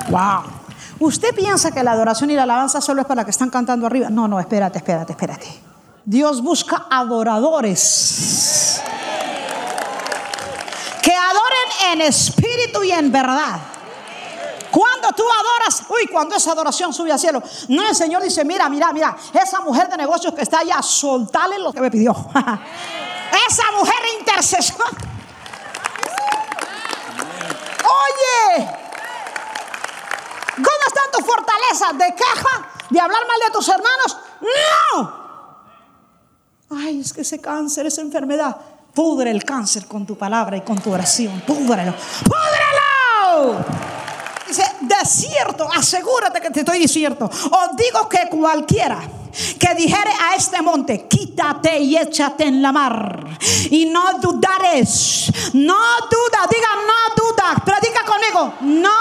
Wow. 0.09 0.43
¿Usted 0.99 1.35
piensa 1.35 1.71
que 1.71 1.83
la 1.83 1.91
adoración 1.91 2.29
y 2.31 2.35
la 2.35 2.43
alabanza 2.43 2.79
solo 2.79 3.01
es 3.01 3.07
para 3.07 3.21
los 3.21 3.25
que 3.25 3.31
están 3.31 3.49
cantando 3.49 3.85
arriba? 3.85 4.09
No, 4.09 4.27
no, 4.27 4.39
espérate, 4.39 4.77
espérate, 4.77 5.13
espérate. 5.13 5.47
Dios 6.05 6.41
busca 6.41 6.85
adoradores 6.89 8.81
que 11.01 11.11
adoren 11.11 11.93
en 11.93 12.01
espíritu 12.01 12.83
y 12.83 12.91
en 12.91 13.11
verdad. 13.11 13.59
Cuando 14.71 15.09
tú 15.15 15.23
adoras, 15.23 15.83
uy, 15.89 16.07
cuando 16.07 16.35
esa 16.35 16.51
adoración 16.51 16.93
sube 16.93 17.11
al 17.11 17.19
cielo, 17.19 17.41
no 17.69 17.87
el 17.87 17.95
Señor 17.95 18.21
dice, 18.21 18.43
mira, 18.43 18.69
mira, 18.69 18.91
mira, 18.91 19.15
esa 19.33 19.61
mujer 19.61 19.89
de 19.89 19.97
negocios 19.97 20.33
que 20.33 20.41
está 20.41 20.59
allá, 20.59 20.81
soltale 20.81 21.59
lo 21.59 21.71
que 21.71 21.81
me 21.81 21.89
pidió. 21.89 22.13
esa 23.47 23.71
mujer 23.77 23.95
intercesora. 24.19 24.89
Oye, 27.83 28.67
¿dónde 30.57 30.85
están 30.87 31.11
tus 31.11 31.25
fortalezas 31.25 31.97
de 31.97 32.15
queja, 32.15 32.69
de 32.89 32.99
hablar 32.99 33.21
mal 33.27 33.39
de 33.45 33.51
tus 33.51 33.69
hermanos? 33.69 34.17
No. 34.41 35.25
Ay, 36.71 36.99
es 37.01 37.13
que 37.13 37.21
ese 37.21 37.39
cáncer, 37.39 37.85
esa 37.85 38.01
enfermedad. 38.01 38.55
Pudre 38.93 39.29
el 39.29 39.43
cáncer 39.43 39.87
con 39.87 40.05
tu 40.05 40.17
palabra 40.17 40.55
y 40.55 40.61
con 40.61 40.79
tu 40.79 40.93
oración. 40.93 41.41
Púdrelo. 41.41 41.93
¡Púdrelo! 42.23 43.65
Dice, 44.47 44.63
de 44.79 45.05
cierto, 45.05 45.67
asegúrate 45.69 46.39
que 46.39 46.49
te 46.49 46.61
estoy 46.61 46.79
diciendo. 46.79 47.25
Os 47.25 47.75
digo 47.75 48.07
que 48.07 48.29
cualquiera 48.29 49.01
que 49.65 49.73
dijere 49.73 50.11
a 50.21 50.35
este 50.35 50.61
monte, 50.61 51.07
quítate 51.07 51.79
y 51.79 51.97
échate 51.97 52.45
en 52.45 52.61
la 52.61 52.71
mar. 52.71 53.37
Y 53.71 53.85
no 53.85 54.19
dudares. 54.19 55.31
No 55.53 55.75
duda, 56.11 56.47
diga 56.49 56.69
no 56.85 57.15
duda. 57.15 57.63
Predica 57.65 58.05
conmigo. 58.05 58.53
No 58.61 58.91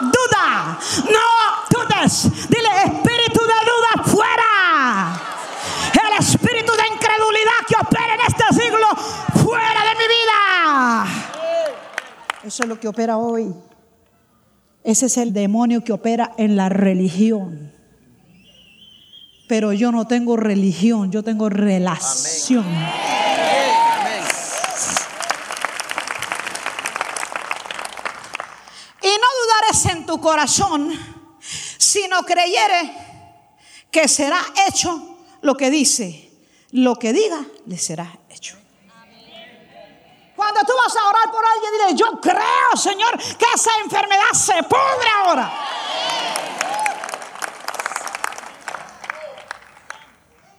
duda. 0.00 0.78
No 1.04 1.28
dudes. 1.70 2.48
Dile, 2.48 2.68
espíritu 2.84 3.40
de 3.42 3.60
duda 3.70 4.04
fuera. 4.04 5.20
El 5.92 6.18
espíritu 6.18 6.72
de 6.72 6.94
incredulidad 6.94 7.60
que 7.68 7.74
opera 7.78 8.14
en 8.14 8.20
este 8.26 8.62
siglo 8.62 8.86
fuera 9.44 9.80
de 9.82 9.94
mi 9.98 10.06
vida. 10.14 11.06
Eso 12.42 12.62
es 12.62 12.68
lo 12.68 12.80
que 12.80 12.88
opera 12.88 13.18
hoy. 13.18 13.54
Ese 14.82 15.06
es 15.06 15.16
el 15.18 15.34
demonio 15.34 15.84
que 15.84 15.92
opera 15.92 16.32
en 16.38 16.56
la 16.56 16.68
religión. 16.70 17.65
Pero 19.48 19.72
yo 19.72 19.92
no 19.92 20.06
tengo 20.06 20.36
religión, 20.36 21.12
yo 21.12 21.22
tengo 21.22 21.48
relación. 21.48 22.64
Y 29.02 29.08
no 29.08 29.26
dudares 29.44 29.86
en 29.86 30.06
tu 30.06 30.20
corazón, 30.20 30.90
sino 31.78 32.22
creyere 32.24 32.92
que 33.90 34.08
será 34.08 34.40
hecho 34.68 35.18
lo 35.42 35.56
que 35.56 35.70
dice. 35.70 36.24
Lo 36.72 36.96
que 36.96 37.12
diga, 37.12 37.46
le 37.66 37.78
será 37.78 38.18
hecho. 38.28 38.56
Cuando 40.34 40.60
tú 40.60 40.72
vas 40.76 40.94
a 40.96 41.08
orar 41.08 41.30
por 41.30 41.42
alguien, 41.44 41.72
dile, 41.72 41.98
yo 41.98 42.20
creo, 42.20 42.76
Señor, 42.76 43.16
que 43.16 43.46
esa 43.54 43.70
enfermedad 43.82 44.32
se 44.34 44.62
pudre 44.64 45.08
ahora. 45.24 45.50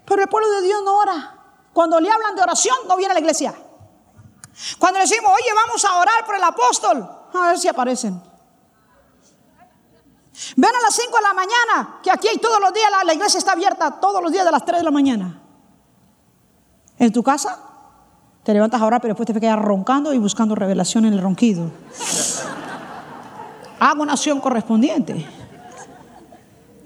Pero 0.07 0.21
el 0.21 0.29
pueblo 0.29 0.49
de 0.49 0.61
Dios 0.61 0.81
no 0.83 0.97
ora. 0.97 1.35
Cuando 1.73 1.99
le 1.99 2.09
hablan 2.09 2.35
de 2.35 2.41
oración, 2.41 2.75
no 2.87 2.95
viene 2.95 3.11
a 3.11 3.13
la 3.15 3.19
iglesia. 3.19 3.53
Cuando 4.79 4.99
le 4.99 5.05
decimos, 5.05 5.31
oye, 5.31 5.49
vamos 5.53 5.83
a 5.83 5.99
orar 5.99 6.25
por 6.25 6.35
el 6.35 6.43
apóstol, 6.43 7.07
a 7.33 7.47
ver 7.47 7.59
si 7.59 7.67
aparecen. 7.67 8.19
Ven 10.55 10.71
a 10.75 10.81
las 10.81 10.95
5 10.95 11.15
de 11.15 11.21
la 11.21 11.33
mañana, 11.33 11.99
que 12.01 12.09
aquí 12.09 12.27
hay 12.29 12.37
todos 12.37 12.59
los 12.61 12.73
días, 12.73 12.89
la, 12.89 13.03
la 13.03 13.13
iglesia 13.13 13.37
está 13.37 13.51
abierta 13.51 13.99
todos 13.99 14.23
los 14.23 14.31
días 14.31 14.45
de 14.45 14.51
las 14.51 14.63
3 14.65 14.79
de 14.79 14.83
la 14.83 14.91
mañana. 14.91 15.41
En 16.97 17.11
tu 17.11 17.21
casa, 17.21 17.59
te 18.43 18.53
levantas 18.53 18.81
a 18.81 18.85
orar, 18.85 19.01
pero 19.01 19.13
después 19.13 19.27
te 19.27 19.39
quedas 19.39 19.59
roncando 19.59 20.13
y 20.13 20.17
buscando 20.17 20.55
revelación 20.55 21.05
en 21.05 21.13
el 21.13 21.21
ronquido. 21.21 21.69
Haga 23.79 24.01
una 24.01 24.13
acción 24.13 24.39
correspondiente 24.39 25.27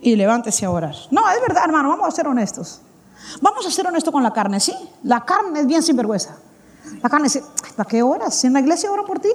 y 0.01 0.15
levántese 0.15 0.65
a 0.65 0.71
orar. 0.71 0.95
No, 1.11 1.29
es 1.29 1.39
verdad, 1.39 1.65
hermano, 1.65 1.89
vamos 1.89 2.07
a 2.07 2.11
ser 2.11 2.27
honestos. 2.27 2.81
Vamos 3.41 3.65
a 3.65 3.71
ser 3.71 3.87
honestos 3.87 4.11
con 4.11 4.23
la 4.23 4.33
carne, 4.33 4.59
sí. 4.59 4.73
La 5.03 5.23
carne 5.23 5.61
es 5.61 5.67
bien 5.67 5.83
sinvergüenza. 5.83 6.37
La 7.01 7.09
carne 7.09 7.25
dice, 7.25 7.43
¿para 7.75 7.87
qué 7.87 8.03
oras? 8.03 8.35
Si 8.35 8.47
en 8.47 8.53
la 8.53 8.59
iglesia 8.59 8.91
oran 8.91 9.05
por 9.05 9.19
ti. 9.19 9.29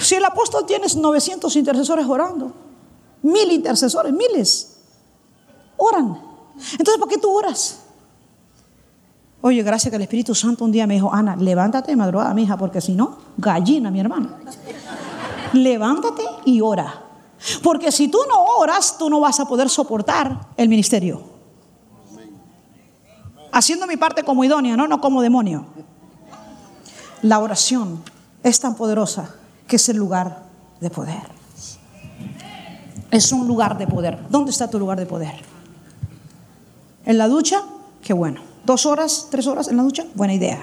Si 0.00 0.14
el 0.14 0.24
apóstol 0.24 0.64
tienes 0.66 0.96
900 0.96 1.54
intercesores 1.56 2.06
orando, 2.06 2.52
mil 3.22 3.50
intercesores, 3.52 4.12
miles, 4.12 4.76
oran. 5.76 6.18
Entonces, 6.72 6.98
¿para 6.98 7.10
qué 7.10 7.18
tú 7.18 7.30
oras? 7.30 7.78
Oye, 9.42 9.62
gracias 9.62 9.90
que 9.90 9.96
el 9.96 10.02
Espíritu 10.02 10.34
Santo 10.34 10.64
un 10.64 10.72
día 10.72 10.86
me 10.86 10.94
dijo, 10.94 11.12
Ana, 11.12 11.36
levántate 11.36 11.90
de 11.90 11.96
madrugada, 11.96 12.32
mi 12.32 12.44
hija, 12.44 12.56
porque 12.56 12.80
si 12.80 12.94
no, 12.94 13.18
gallina, 13.36 13.90
mi 13.90 14.00
hermana. 14.00 14.38
levántate 15.52 16.22
y 16.44 16.60
ora. 16.60 17.02
Porque 17.62 17.90
si 17.90 18.08
tú 18.08 18.18
no 18.28 18.40
oras, 18.58 18.96
tú 18.98 19.10
no 19.10 19.18
vas 19.18 19.40
a 19.40 19.46
poder 19.46 19.68
soportar 19.68 20.48
el 20.56 20.68
ministerio. 20.68 21.31
Haciendo 23.52 23.86
mi 23.86 23.96
parte 23.96 24.22
como 24.24 24.44
idónea, 24.44 24.76
no, 24.76 24.88
no 24.88 25.00
como 25.00 25.22
demonio. 25.22 25.66
La 27.20 27.38
oración 27.38 28.02
es 28.42 28.58
tan 28.58 28.74
poderosa 28.74 29.34
que 29.68 29.76
es 29.76 29.88
el 29.88 29.98
lugar 29.98 30.42
de 30.80 30.90
poder. 30.90 31.22
Es 33.10 33.30
un 33.30 33.46
lugar 33.46 33.76
de 33.78 33.86
poder. 33.86 34.18
¿Dónde 34.30 34.50
está 34.50 34.68
tu 34.68 34.78
lugar 34.78 34.98
de 34.98 35.06
poder? 35.06 35.34
¿En 37.04 37.18
la 37.18 37.28
ducha? 37.28 37.62
Qué 38.02 38.12
bueno. 38.12 38.40
¿Dos 38.64 38.86
horas, 38.86 39.28
tres 39.30 39.46
horas 39.46 39.68
en 39.68 39.76
la 39.76 39.82
ducha? 39.82 40.04
Buena 40.14 40.34
idea. 40.34 40.60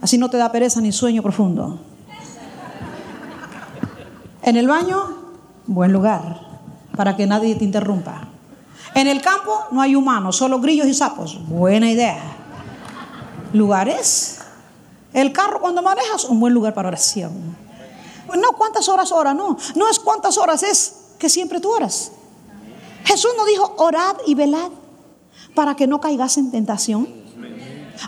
Así 0.00 0.16
no 0.16 0.30
te 0.30 0.36
da 0.36 0.52
pereza 0.52 0.80
ni 0.80 0.92
sueño 0.92 1.22
profundo. 1.22 1.80
¿En 4.42 4.56
el 4.56 4.68
baño? 4.68 5.22
Buen 5.66 5.92
lugar 5.92 6.40
para 6.96 7.16
que 7.16 7.26
nadie 7.26 7.54
te 7.54 7.64
interrumpa. 7.64 8.28
En 8.94 9.06
el 9.06 9.22
campo 9.22 9.64
no 9.70 9.80
hay 9.80 9.96
humanos, 9.96 10.36
solo 10.36 10.60
grillos 10.60 10.86
y 10.86 10.94
sapos. 10.94 11.38
Buena 11.48 11.90
idea. 11.90 12.22
Lugares. 13.52 14.38
El 15.12 15.32
carro 15.32 15.60
cuando 15.60 15.82
manejas, 15.82 16.24
un 16.24 16.40
buen 16.40 16.54
lugar 16.54 16.74
para 16.74 16.88
oración. 16.88 17.56
No, 18.28 18.52
¿cuántas 18.56 18.88
horas 18.88 19.12
ora? 19.12 19.34
No, 19.34 19.56
no 19.74 19.88
es 19.88 19.98
cuántas 19.98 20.38
horas, 20.38 20.62
es 20.62 20.94
que 21.18 21.28
siempre 21.28 21.60
tú 21.60 21.70
oras. 21.70 22.12
Jesús 23.04 23.30
nos 23.36 23.46
dijo, 23.46 23.74
orad 23.78 24.16
y 24.26 24.34
velad 24.34 24.70
para 25.54 25.76
que 25.76 25.86
no 25.86 26.00
caigas 26.00 26.38
en 26.38 26.50
tentación. 26.50 27.21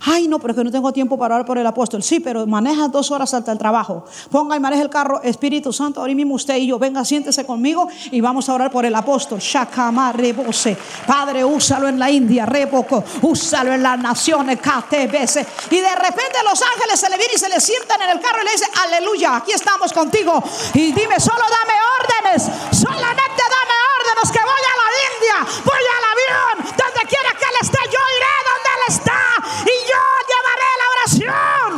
Ay, 0.05 0.29
no, 0.29 0.39
pero 0.39 0.53
es 0.53 0.59
que 0.59 0.65
no 0.65 0.71
tengo 0.71 0.93
tiempo 0.93 1.19
para 1.19 1.37
orar 1.37 1.47
por 1.47 1.59
el 1.59 1.67
apóstol. 1.67 2.03
Sí, 2.03 2.21
pero 2.21 2.47
maneja 2.47 2.89
dos 2.89 3.11
horas 3.11 3.33
hasta 3.35 3.53
el 3.53 3.59
trabajo. 3.59 4.05
Ponga 4.31 4.57
y 4.57 4.61
maneja 4.61 4.83
el 4.83 4.91
carro, 4.91 5.23
Espíritu 5.23 5.73
Santo, 5.73 6.01
ahora 6.01 6.15
mismo 6.15 6.35
usted 6.35 6.57
y 6.57 6.67
yo. 6.67 6.79
Venga, 6.79 7.05
siéntese 7.05 7.45
conmigo 7.45 7.89
y 8.11 8.21
vamos 8.21 8.49
a 8.49 8.55
orar 8.55 8.71
por 8.71 8.85
el 8.85 8.95
apóstol. 8.95 9.39
Shakama 9.39 10.13
rebose. 10.13 10.77
Padre, 11.07 11.45
úsalo 11.45 11.89
en 11.89 11.99
la 11.99 12.11
India, 12.11 12.47
Reboco. 12.47 13.05
Úsalo 13.23 13.73
en 13.73 13.83
las 13.83 13.99
naciones, 13.99 14.59
KTBC. 14.61 15.71
Y 15.71 15.81
de 15.81 15.95
repente 15.95 16.39
los 16.45 16.61
ángeles 16.63 17.01
se 17.01 17.09
le 17.11 17.17
vienen 17.17 17.37
y 17.37 17.39
se 17.39 17.49
le 17.49 17.61
sientan 17.61 18.01
en 18.03 18.11
el 18.11 18.21
carro 18.21 18.39
y 18.43 18.45
le 18.45 18.53
dicen, 18.53 18.69
aleluya, 18.85 19.37
aquí 19.37 19.53
estamos 19.53 19.93
contigo. 19.93 20.43
Y 20.75 20.93
dime, 20.93 21.19
solo 21.21 21.43
dame 21.43 21.75
órdenes. 22.01 22.43
Solamente 22.71 23.43
dame 23.55 23.77
órdenes 23.99 24.33
que 24.33 24.41
voy 24.41 24.65
a 24.65 24.75
la 24.81 24.89
India, 25.11 25.37
voy 25.65 25.85
al 25.97 26.05
avión, 26.13 26.75
donde 26.77 27.09
quiera 27.09 27.31
que 27.39 27.45
él 27.45 27.57
esté, 27.61 27.79
yo 27.93 28.01
iré 28.17 28.45
y 28.87 29.75
yo 29.91 30.03
llevaré 30.31 30.69
la 30.81 30.87
oración. 30.95 31.73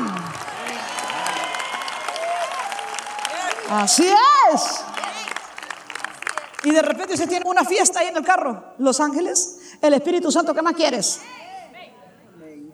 Así 3.71 4.09
es. 4.53 4.85
Y 6.65 6.71
de 6.71 6.83
repente 6.83 7.17
se 7.17 7.27
tiene 7.27 7.49
una 7.49 7.65
fiesta 7.65 8.01
ahí 8.01 8.09
en 8.09 8.17
el 8.17 8.25
carro. 8.25 8.75
Los 8.79 8.99
ángeles, 9.01 9.61
el 9.81 9.95
Espíritu 9.95 10.33
Santo, 10.33 10.53
¿qué 10.53 10.63
más 10.63 10.75
quieres? 10.75 11.21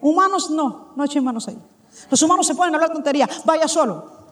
Humanos 0.01 0.51
no, 0.51 0.93
no 0.97 1.05
echen 1.05 1.23
manos 1.23 1.49
ahí. 1.49 1.59
Los 2.11 2.23
humanos 2.23 2.47
se 2.47 2.55
pueden 2.55 2.75
hablar 2.75 2.91
tontería. 2.91 3.29
Vaya 3.45 3.69
solo. 3.69 4.23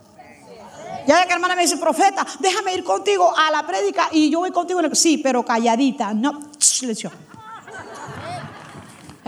Ya 1.07 1.26
que 1.26 1.33
hermana 1.33 1.57
me 1.57 1.62
dice, 1.62 1.76
profeta, 1.76 2.26
déjame 2.38 2.75
ir 2.75 2.85
contigo 2.85 3.33
a 3.37 3.50
la 3.50 3.66
prédica 3.66 4.09
y 4.12 4.30
yo 4.30 4.40
voy 4.40 4.50
contigo. 4.50 4.80
En 4.80 4.87
el... 4.87 4.97
Sí, 4.97 5.19
pero 5.19 5.45
calladita. 5.45 6.14
No, 6.14 6.40
silencio. 6.59 7.11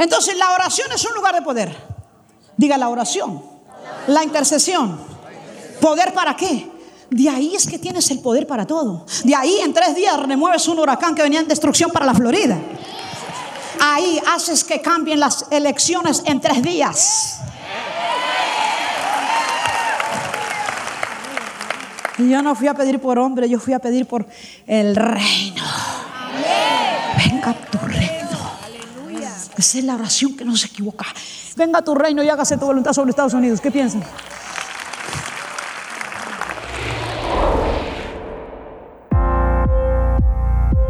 Entonces 0.02 0.37
la 0.37 0.50
oración 0.50 0.90
es 0.92 1.04
un 1.04 1.14
lugar 1.14 1.32
de 1.32 1.42
poder. 1.42 1.76
Diga 2.56 2.76
la 2.76 2.88
oración, 2.88 3.40
la 4.09 4.25
intercesión. 4.25 4.99
¿Poder 5.80 6.12
para 6.12 6.35
qué? 6.35 6.68
De 7.09 7.28
ahí 7.28 7.54
es 7.54 7.68
que 7.68 7.78
tienes 7.78 8.11
el 8.11 8.18
poder 8.18 8.49
para 8.49 8.66
todo. 8.66 9.06
De 9.23 9.37
ahí 9.37 9.59
en 9.61 9.73
tres 9.73 9.94
días 9.94 10.18
remueves 10.18 10.66
un 10.66 10.80
huracán 10.80 11.14
que 11.14 11.23
venía 11.23 11.38
en 11.38 11.47
destrucción 11.47 11.92
para 11.92 12.04
la 12.04 12.14
Florida. 12.14 12.59
Ahí 13.80 14.21
haces 14.35 14.64
que 14.64 14.80
cambien 14.80 15.21
las 15.21 15.47
elecciones 15.52 16.25
en 16.26 16.40
tres 16.40 16.62
días. 16.62 17.38
Y 22.18 22.28
yo 22.28 22.42
no 22.42 22.56
fui 22.56 22.66
a 22.66 22.75
pedir 22.75 22.99
por 22.99 23.21
hombre, 23.21 23.49
yo 23.49 23.61
fui 23.61 23.73
a 23.73 23.78
pedir 23.78 24.06
por 24.06 24.26
el 24.66 24.97
reino. 24.97 25.62
Venga. 27.18 27.54
Esa 29.56 29.78
es 29.78 29.85
la 29.85 29.94
oración 29.94 30.37
que 30.37 30.44
no 30.44 30.56
se 30.56 30.66
equivoca. 30.66 31.06
Venga 31.56 31.82
tu 31.82 31.94
reino 31.94 32.23
y 32.23 32.28
hágase 32.28 32.56
tu 32.56 32.66
voluntad 32.66 32.92
sobre 32.92 33.11
Estados 33.11 33.35
Unidos. 33.35 33.61
¿Qué 33.61 33.71
piensan? 33.71 34.02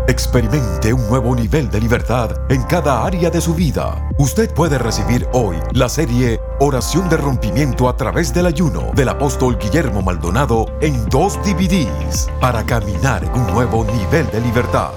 Experimente 0.08 0.92
un 0.92 1.08
nuevo 1.08 1.34
nivel 1.34 1.70
de 1.70 1.80
libertad 1.80 2.30
en 2.50 2.62
cada 2.64 3.04
área 3.04 3.30
de 3.30 3.40
su 3.40 3.54
vida. 3.54 4.08
Usted 4.18 4.52
puede 4.52 4.76
recibir 4.76 5.26
hoy 5.32 5.56
la 5.72 5.88
serie 5.88 6.40
Oración 6.60 7.08
de 7.08 7.16
Rompimiento 7.16 7.88
a 7.88 7.96
través 7.96 8.34
del 8.34 8.46
ayuno 8.46 8.90
del 8.94 9.08
apóstol 9.08 9.58
Guillermo 9.58 10.02
Maldonado 10.02 10.66
en 10.80 11.08
dos 11.08 11.38
DVDs 11.44 12.28
para 12.40 12.64
caminar 12.64 13.24
un 13.34 13.46
nuevo 13.52 13.84
nivel 13.84 14.30
de 14.30 14.40
libertad. 14.40 14.90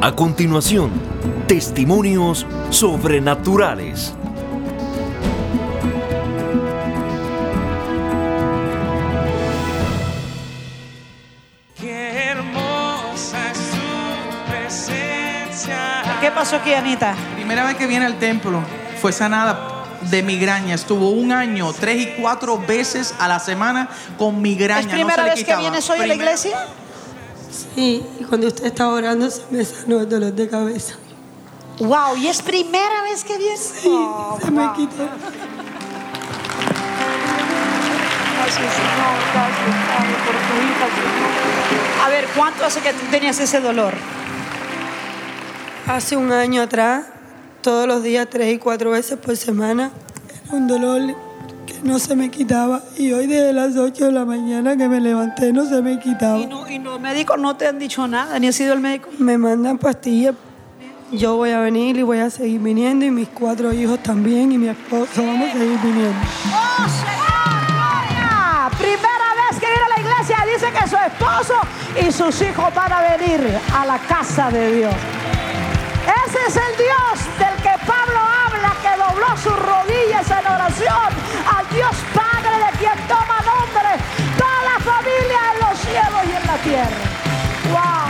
A 0.00 0.14
continuación, 0.14 0.92
testimonios 1.48 2.46
sobrenaturales. 2.68 4.12
Qué 11.80 12.24
hermosa 12.28 13.50
es 13.50 13.58
tu 13.70 14.50
presencia. 14.50 16.02
¿Qué 16.20 16.30
pasó 16.30 16.56
aquí, 16.56 16.74
Anita? 16.74 17.14
Primera 17.34 17.64
vez 17.64 17.76
que 17.76 17.86
viene 17.86 18.04
al 18.04 18.18
templo, 18.18 18.60
fue 19.00 19.12
sanada 19.12 19.86
de 20.02 20.22
migraña. 20.22 20.74
Estuvo 20.74 21.08
un 21.08 21.32
año, 21.32 21.72
tres 21.72 22.02
y 22.02 22.20
cuatro 22.20 22.58
veces 22.58 23.14
a 23.18 23.26
la 23.26 23.38
semana 23.38 23.88
con 24.18 24.42
migraña. 24.42 24.80
¿Es 24.80 24.86
no 24.86 24.92
se 24.92 24.96
primera 24.96 25.22
le 25.24 25.30
vez 25.30 25.44
que 25.44 25.56
vienes 25.56 25.88
hoy 25.88 26.00
a 26.00 26.06
la 26.06 26.14
iglesia? 26.14 26.66
Sí, 27.74 28.04
y 28.20 28.24
cuando 28.24 28.48
usted 28.48 28.66
estaba 28.66 28.92
orando 28.92 29.30
se 29.30 29.42
me 29.50 29.64
sanó 29.64 30.00
el 30.00 30.08
dolor 30.10 30.34
de 30.34 30.46
cabeza. 30.46 30.96
Wow, 31.80 32.16
¿y 32.16 32.26
es 32.26 32.42
primera 32.42 33.02
vez 33.02 33.22
que 33.22 33.38
vienes? 33.38 33.72
Oh, 33.86 34.36
Se 34.42 34.50
me 34.50 34.72
quitó. 34.74 35.04
Gracias, 38.34 38.74
Señor. 38.74 39.14
Gracias, 39.32 39.76
Padre, 39.86 40.14
por 40.24 40.34
tu 40.34 40.54
hija, 40.64 40.86
Señor. 40.96 42.04
A 42.04 42.08
ver, 42.08 42.24
¿cuánto 42.36 42.64
hace 42.64 42.80
que 42.80 42.92
tú 42.92 43.06
tenías 43.10 43.38
ese 43.38 43.60
dolor? 43.60 43.94
Hace 45.86 46.16
un 46.16 46.32
año 46.32 46.62
atrás, 46.62 47.06
todos 47.62 47.86
los 47.86 48.02
días, 48.02 48.26
tres 48.28 48.54
y 48.54 48.58
cuatro 48.58 48.90
veces 48.90 49.16
por 49.18 49.36
semana, 49.36 49.92
era 50.46 50.56
un 50.56 50.66
dolor 50.66 51.14
que 51.64 51.74
no 51.84 52.00
se 52.00 52.16
me 52.16 52.28
quitaba. 52.30 52.82
Y 52.96 53.12
hoy 53.12 53.28
desde 53.28 53.52
las 53.52 53.76
8 53.76 54.06
de 54.06 54.12
la 54.12 54.24
mañana 54.24 54.76
que 54.76 54.88
me 54.88 55.00
levanté 55.00 55.52
no 55.52 55.64
se 55.64 55.80
me 55.80 56.00
quitaba. 56.00 56.40
Y, 56.40 56.46
no, 56.46 56.68
y 56.68 56.78
los 56.80 57.00
médicos 57.00 57.38
no 57.38 57.56
te 57.56 57.68
han 57.68 57.78
dicho 57.78 58.08
nada, 58.08 58.36
ni 58.40 58.48
ha 58.48 58.52
sido 58.52 58.74
el 58.74 58.80
médico. 58.80 59.10
Me 59.18 59.38
mandan 59.38 59.78
pastillas. 59.78 60.34
Yo 61.10 61.36
voy 61.36 61.52
a 61.52 61.60
venir 61.60 61.96
y 61.96 62.02
voy 62.02 62.18
a 62.18 62.28
seguir 62.28 62.60
viniendo 62.60 63.02
y 63.02 63.10
mis 63.10 63.28
cuatro 63.28 63.72
hijos 63.72 63.98
también 64.02 64.52
y 64.52 64.58
mi 64.58 64.68
esposo 64.68 65.24
vamos 65.24 65.48
a 65.48 65.52
seguir 65.52 65.78
viniendo. 65.78 66.18
¡Oh, 66.52 66.84
Señor, 66.86 67.66
gloria! 67.66 68.68
Primera 68.76 69.28
vez 69.40 69.58
que 69.58 69.66
viene 69.66 69.84
a 69.84 69.88
la 69.88 70.00
iglesia, 70.00 70.36
dice 70.52 70.70
que 70.70 70.86
su 70.86 70.96
esposo 70.96 71.54
y 71.98 72.12
sus 72.12 72.42
hijos 72.42 72.74
van 72.74 72.92
a 72.92 73.16
venir 73.16 73.40
a 73.74 73.86
la 73.86 73.98
casa 74.00 74.50
de 74.50 74.76
Dios. 74.76 74.94
Ese 76.26 76.38
es 76.46 76.56
el 76.56 76.76
Dios 76.76 77.38
del 77.38 77.56
que 77.62 77.86
Pablo 77.86 78.20
habla, 78.20 78.76
que 78.82 78.92
dobló 79.00 79.34
sus 79.38 79.58
rodillas 79.58 80.30
en 80.30 80.46
oración 80.46 81.08
al 81.56 81.68
Dios 81.74 81.96
Padre 82.12 82.54
de 82.66 82.78
quien 82.78 82.98
toma 83.08 83.40
nombre 83.48 83.96
toda 84.36 84.60
la 84.62 84.78
familia 84.84 85.40
en 85.54 85.60
los 85.68 85.78
cielos 85.78 86.22
y 86.26 86.36
en 86.36 86.46
la 86.46 86.56
tierra. 86.58 86.96
¡Wow! 87.72 88.07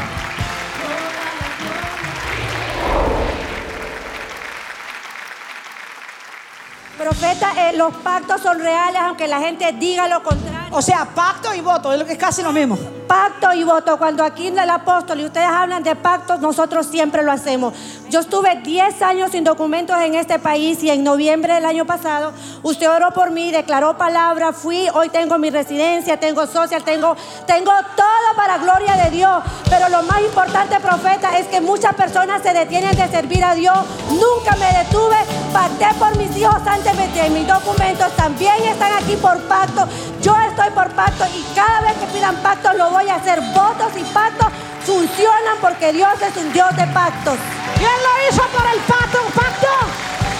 Profeta, 7.09 7.71
eh, 7.71 7.73
los 7.75 7.95
pactos 7.95 8.43
son 8.43 8.59
reales 8.59 9.01
aunque 9.01 9.27
la 9.27 9.41
gente 9.41 9.73
diga 9.73 10.07
lo 10.09 10.23
contrario. 10.23 10.58
O 10.71 10.83
sea, 10.83 11.07
pacto 11.15 11.55
y 11.55 11.61
voto, 11.61 11.93
es 11.93 11.99
lo 11.99 12.05
que 12.05 12.13
es 12.13 12.19
casi 12.19 12.43
lo 12.43 12.53
mismo. 12.53 12.79
pacto 13.09 13.55
y 13.55 13.65
voto. 13.65 13.97
Cuando 13.97 14.23
aquí 14.23 14.49
en 14.49 14.59
el 14.59 14.69
apóstol 14.69 15.21
y 15.21 15.25
ustedes 15.25 15.49
hablan 15.49 15.83
de 15.83 15.97
pactos, 15.97 16.41
nosotros 16.41 16.87
siempre 16.87 17.23
lo 17.23 17.33
hacemos. 17.33 17.73
Yo 18.11 18.21
estuve 18.21 18.61
10 18.63 19.01
años 19.01 19.31
sin 19.33 19.45
documentos 19.45 19.97
en 19.99 20.15
este 20.15 20.39
país 20.39 20.83
y 20.83 20.91
en 20.91 21.05
noviembre 21.05 21.55
del 21.55 21.65
año 21.65 21.87
pasado 21.87 22.33
usted 22.63 22.89
oró 22.91 23.11
por 23.13 23.31
mí, 23.31 23.51
declaró 23.51 23.97
palabra, 23.97 24.53
fui, 24.53 24.89
hoy 24.93 25.09
tengo 25.09 25.39
mi 25.39 25.49
residencia, 25.49 26.21
tengo 26.21 26.47
social, 26.47 26.85
tengo, 26.85 27.17
tengo 27.47 27.73
todo 27.97 28.37
para 28.37 28.59
gloria 28.59 28.95
de 28.97 29.11
Dios. 29.11 29.43
Pero 29.71 29.89
lo 29.89 30.03
más 30.03 30.21
importante, 30.21 30.79
profeta, 30.81 31.39
es 31.39 31.47
que 31.47 31.63
muchas 31.63 31.95
personas 31.95 32.43
se 32.43 32.53
detienen 32.53 32.95
de 32.95 33.09
servir 33.09 33.43
a 33.43 33.55
Dios. 33.55 33.79
Nunca 34.11 34.55
me 34.57 34.67
detuve, 34.79 35.17
pacté 35.53 35.87
por 35.99 36.15
mis 36.19 36.37
hijos 36.37 36.57
antes 36.67 37.15
de 37.15 37.31
mis 37.31 37.47
documentos, 37.47 38.13
también 38.17 38.55
están 38.65 38.93
aquí 38.93 39.17
por 39.17 39.39
pacto. 39.49 39.87
Yo 40.21 40.37
estoy 40.49 40.58
por 40.67 40.91
pacto 40.91 41.25
y 41.35 41.43
cada 41.55 41.81
vez 41.83 41.93
que 41.95 42.07
pidan 42.07 42.37
pacto 42.43 42.73
lo 42.75 42.91
voy 42.91 43.09
a 43.09 43.15
hacer. 43.17 43.41
Votos 43.55 43.93
y 43.97 44.03
pactos 44.13 44.49
funcionan 44.85 45.57
porque 45.61 45.93
Dios 45.93 46.11
es 46.21 46.37
un 46.37 46.53
Dios 46.53 46.77
de 46.77 46.87
pactos. 46.89 47.37
¿Quién 47.77 47.91
lo 47.91 48.29
hizo 48.29 48.43
por 48.49 48.67
el 48.67 48.81
pacto? 48.81 49.19
¿Pacto? 49.35 49.69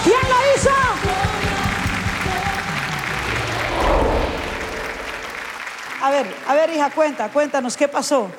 ¿Quién 0.03 0.19
lo 0.21 0.55
hizo? 0.55 0.69
A 6.01 6.11
ver, 6.11 6.33
a 6.47 6.53
ver, 6.53 6.69
hija, 6.71 6.89
cuenta, 6.91 7.29
cuéntanos, 7.29 7.75
¿qué 7.75 7.87
pasó? 7.87 8.29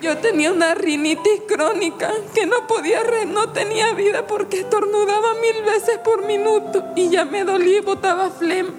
Yo 0.00 0.18
tenía 0.18 0.52
una 0.52 0.74
rinitis 0.74 1.42
crónica 1.48 2.10
que 2.34 2.46
no 2.46 2.66
podía, 2.66 3.02
re- 3.02 3.24
no 3.24 3.50
tenía 3.50 3.92
vida 3.92 4.26
porque 4.26 4.60
estornudaba 4.60 5.34
mil 5.34 5.62
veces 5.62 5.98
por 5.98 6.24
minuto 6.26 6.84
y 6.96 7.08
ya 7.08 7.24
me 7.24 7.44
dolía 7.44 7.78
y 7.78 7.80
botaba 7.80 8.28
flema. 8.30 8.70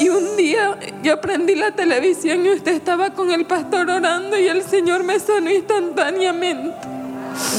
Y 0.00 0.08
un 0.08 0.36
día 0.36 0.76
yo 1.02 1.20
prendí 1.20 1.54
la 1.54 1.70
televisión 1.70 2.44
y 2.44 2.50
usted 2.50 2.72
estaba 2.72 3.10
con 3.10 3.30
el 3.30 3.46
pastor 3.46 3.88
orando 3.88 4.38
y 4.38 4.48
el 4.48 4.62
Señor 4.62 5.04
me 5.04 5.18
sanó 5.20 5.50
instantáneamente. 5.50 6.74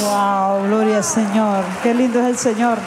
Wow, 0.01 0.67
gloria 0.67 0.97
al 0.97 1.03
Señor. 1.03 1.63
Qué 1.81 1.93
lindo 1.93 2.19
es 2.19 2.27
el 2.27 2.37
Señor. 2.37 2.77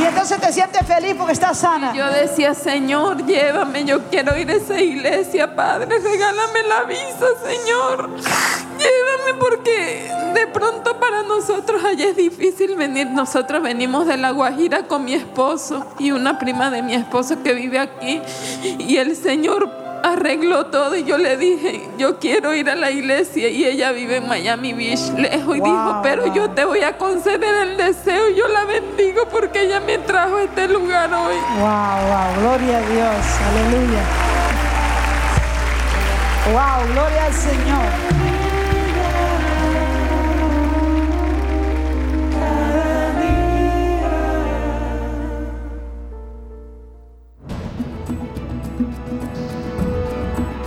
Y 0.00 0.04
entonces 0.04 0.40
te 0.40 0.52
sientes 0.52 0.86
feliz 0.86 1.14
porque 1.16 1.32
estás 1.32 1.58
sana. 1.58 1.92
Yo 1.94 2.10
decía, 2.10 2.54
Señor, 2.54 3.24
llévame, 3.24 3.84
yo 3.84 4.02
quiero 4.10 4.36
ir 4.36 4.50
a 4.50 4.54
esa 4.54 4.80
iglesia, 4.80 5.54
Padre, 5.54 5.98
regálame 5.98 6.62
la 6.68 6.82
visa, 6.84 7.26
Señor. 7.44 8.10
Llévame 8.78 9.38
porque 9.38 10.10
de 10.34 10.46
pronto 10.48 10.98
para 11.00 11.22
nosotros 11.22 11.82
allá 11.84 12.08
es 12.08 12.16
difícil 12.16 12.76
venir. 12.76 13.06
Nosotros 13.06 13.62
venimos 13.62 14.06
de 14.06 14.16
La 14.16 14.30
Guajira 14.30 14.86
con 14.86 15.04
mi 15.04 15.14
esposo 15.14 15.86
y 15.98 16.10
una 16.10 16.38
prima 16.38 16.70
de 16.70 16.82
mi 16.82 16.94
esposo 16.94 17.42
que 17.42 17.54
vive 17.54 17.78
aquí. 17.78 18.20
Y 18.62 18.98
el 18.98 19.16
Señor 19.16 19.85
arregló 20.02 20.66
todo 20.66 20.96
y 20.96 21.04
yo 21.04 21.18
le 21.18 21.36
dije, 21.36 21.88
yo 21.98 22.18
quiero 22.18 22.54
ir 22.54 22.70
a 22.70 22.74
la 22.74 22.90
iglesia 22.90 23.48
y 23.48 23.64
ella 23.64 23.92
vive 23.92 24.16
en 24.16 24.28
Miami 24.28 24.72
Beach, 24.72 25.12
lejos, 25.16 25.56
y 25.56 25.60
Wow, 25.60 25.70
dijo, 25.70 26.00
pero 26.02 26.24
wow. 26.24 26.34
yo 26.34 26.50
te 26.50 26.64
voy 26.64 26.82
a 26.82 26.96
conceder 26.98 27.68
el 27.68 27.76
deseo 27.76 28.30
y 28.30 28.36
yo 28.36 28.48
la 28.48 28.64
bendigo 28.64 29.26
porque 29.30 29.62
ella 29.62 29.80
me 29.80 29.98
trajo 29.98 30.36
a 30.36 30.42
este 30.44 30.68
lugar 30.68 31.12
hoy. 31.12 31.36
Wow, 31.58 31.66
wow, 31.66 32.40
gloria 32.40 32.78
a 32.78 32.82
Dios. 32.82 33.26
Aleluya. 33.50 34.02
Wow, 36.52 36.92
gloria 36.92 37.24
al 37.24 37.34
Señor. 37.34 38.35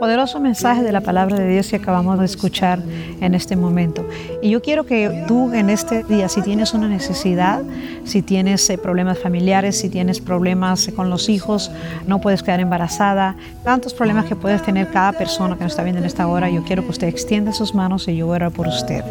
Poderoso 0.00 0.40
mensaje 0.40 0.82
de 0.82 0.90
la 0.92 1.00
palabra 1.00 1.38
de 1.38 1.48
Dios 1.48 1.68
que 1.68 1.76
acabamos 1.76 2.18
de 2.18 2.26
escuchar 2.26 2.80
en 3.20 3.34
este 3.34 3.56
momento. 3.56 4.04
Y 4.46 4.50
yo 4.50 4.62
quiero 4.62 4.86
que 4.86 5.24
tú 5.26 5.52
en 5.52 5.68
este 5.70 6.04
día, 6.04 6.28
si 6.28 6.40
tienes 6.40 6.72
una 6.72 6.86
necesidad, 6.86 7.64
si 8.04 8.22
tienes 8.22 8.70
eh, 8.70 8.78
problemas 8.78 9.18
familiares, 9.18 9.76
si 9.76 9.88
tienes 9.88 10.20
problemas 10.20 10.88
con 10.94 11.10
los 11.10 11.28
hijos, 11.28 11.72
no 12.06 12.20
puedes 12.20 12.44
quedar 12.44 12.60
embarazada, 12.60 13.34
tantos 13.64 13.92
problemas 13.92 14.26
que 14.26 14.36
puedes 14.36 14.62
tener 14.62 14.88
cada 14.92 15.10
persona 15.14 15.56
que 15.56 15.64
nos 15.64 15.72
está 15.72 15.82
viendo 15.82 15.98
en 15.98 16.06
esta 16.06 16.28
hora, 16.28 16.48
yo 16.48 16.62
quiero 16.62 16.84
que 16.84 16.90
usted 16.90 17.08
extienda 17.08 17.52
sus 17.52 17.74
manos 17.74 18.06
y 18.06 18.14
yo 18.14 18.26
voy 18.26 18.34
a 18.34 18.36
orar 18.36 18.52
por 18.52 18.68
usted. 18.68 19.02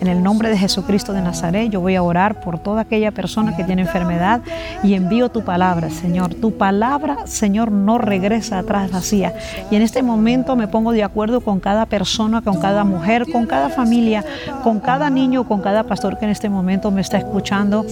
En 0.00 0.06
el 0.08 0.22
nombre 0.22 0.48
de 0.48 0.56
Jesucristo 0.56 1.12
de 1.12 1.20
Nazaret, 1.20 1.70
yo 1.70 1.82
voy 1.82 1.96
a 1.96 2.02
orar 2.02 2.40
por 2.40 2.58
toda 2.58 2.80
aquella 2.80 3.10
persona 3.10 3.54
que 3.54 3.64
tiene 3.64 3.82
enfermedad 3.82 4.40
y 4.82 4.94
envío 4.94 5.28
tu 5.28 5.44
palabra, 5.44 5.90
Señor. 5.90 6.32
Tu 6.32 6.56
palabra, 6.56 7.26
Señor, 7.26 7.70
no 7.70 7.98
regresa 7.98 8.58
atrás 8.58 8.90
vacía. 8.90 9.34
Y 9.70 9.76
en 9.76 9.82
este 9.82 10.02
momento 10.02 10.56
me 10.56 10.68
pongo 10.68 10.92
de 10.92 11.02
acuerdo 11.02 11.42
con 11.42 11.60
cada 11.60 11.84
persona, 11.84 12.40
con 12.40 12.58
cada 12.62 12.84
mujer, 12.84 13.30
con 13.30 13.44
cada 13.44 13.68
familia, 13.68 14.24
con 14.62 14.69
cada 14.78 15.10
niño, 15.10 15.44
con 15.44 15.60
cada 15.60 15.82
pastor 15.82 16.18
que 16.18 16.26
en 16.26 16.30
este 16.30 16.48
momento 16.48 16.92
me 16.92 17.00
está 17.00 17.18
escuchando. 17.18 17.84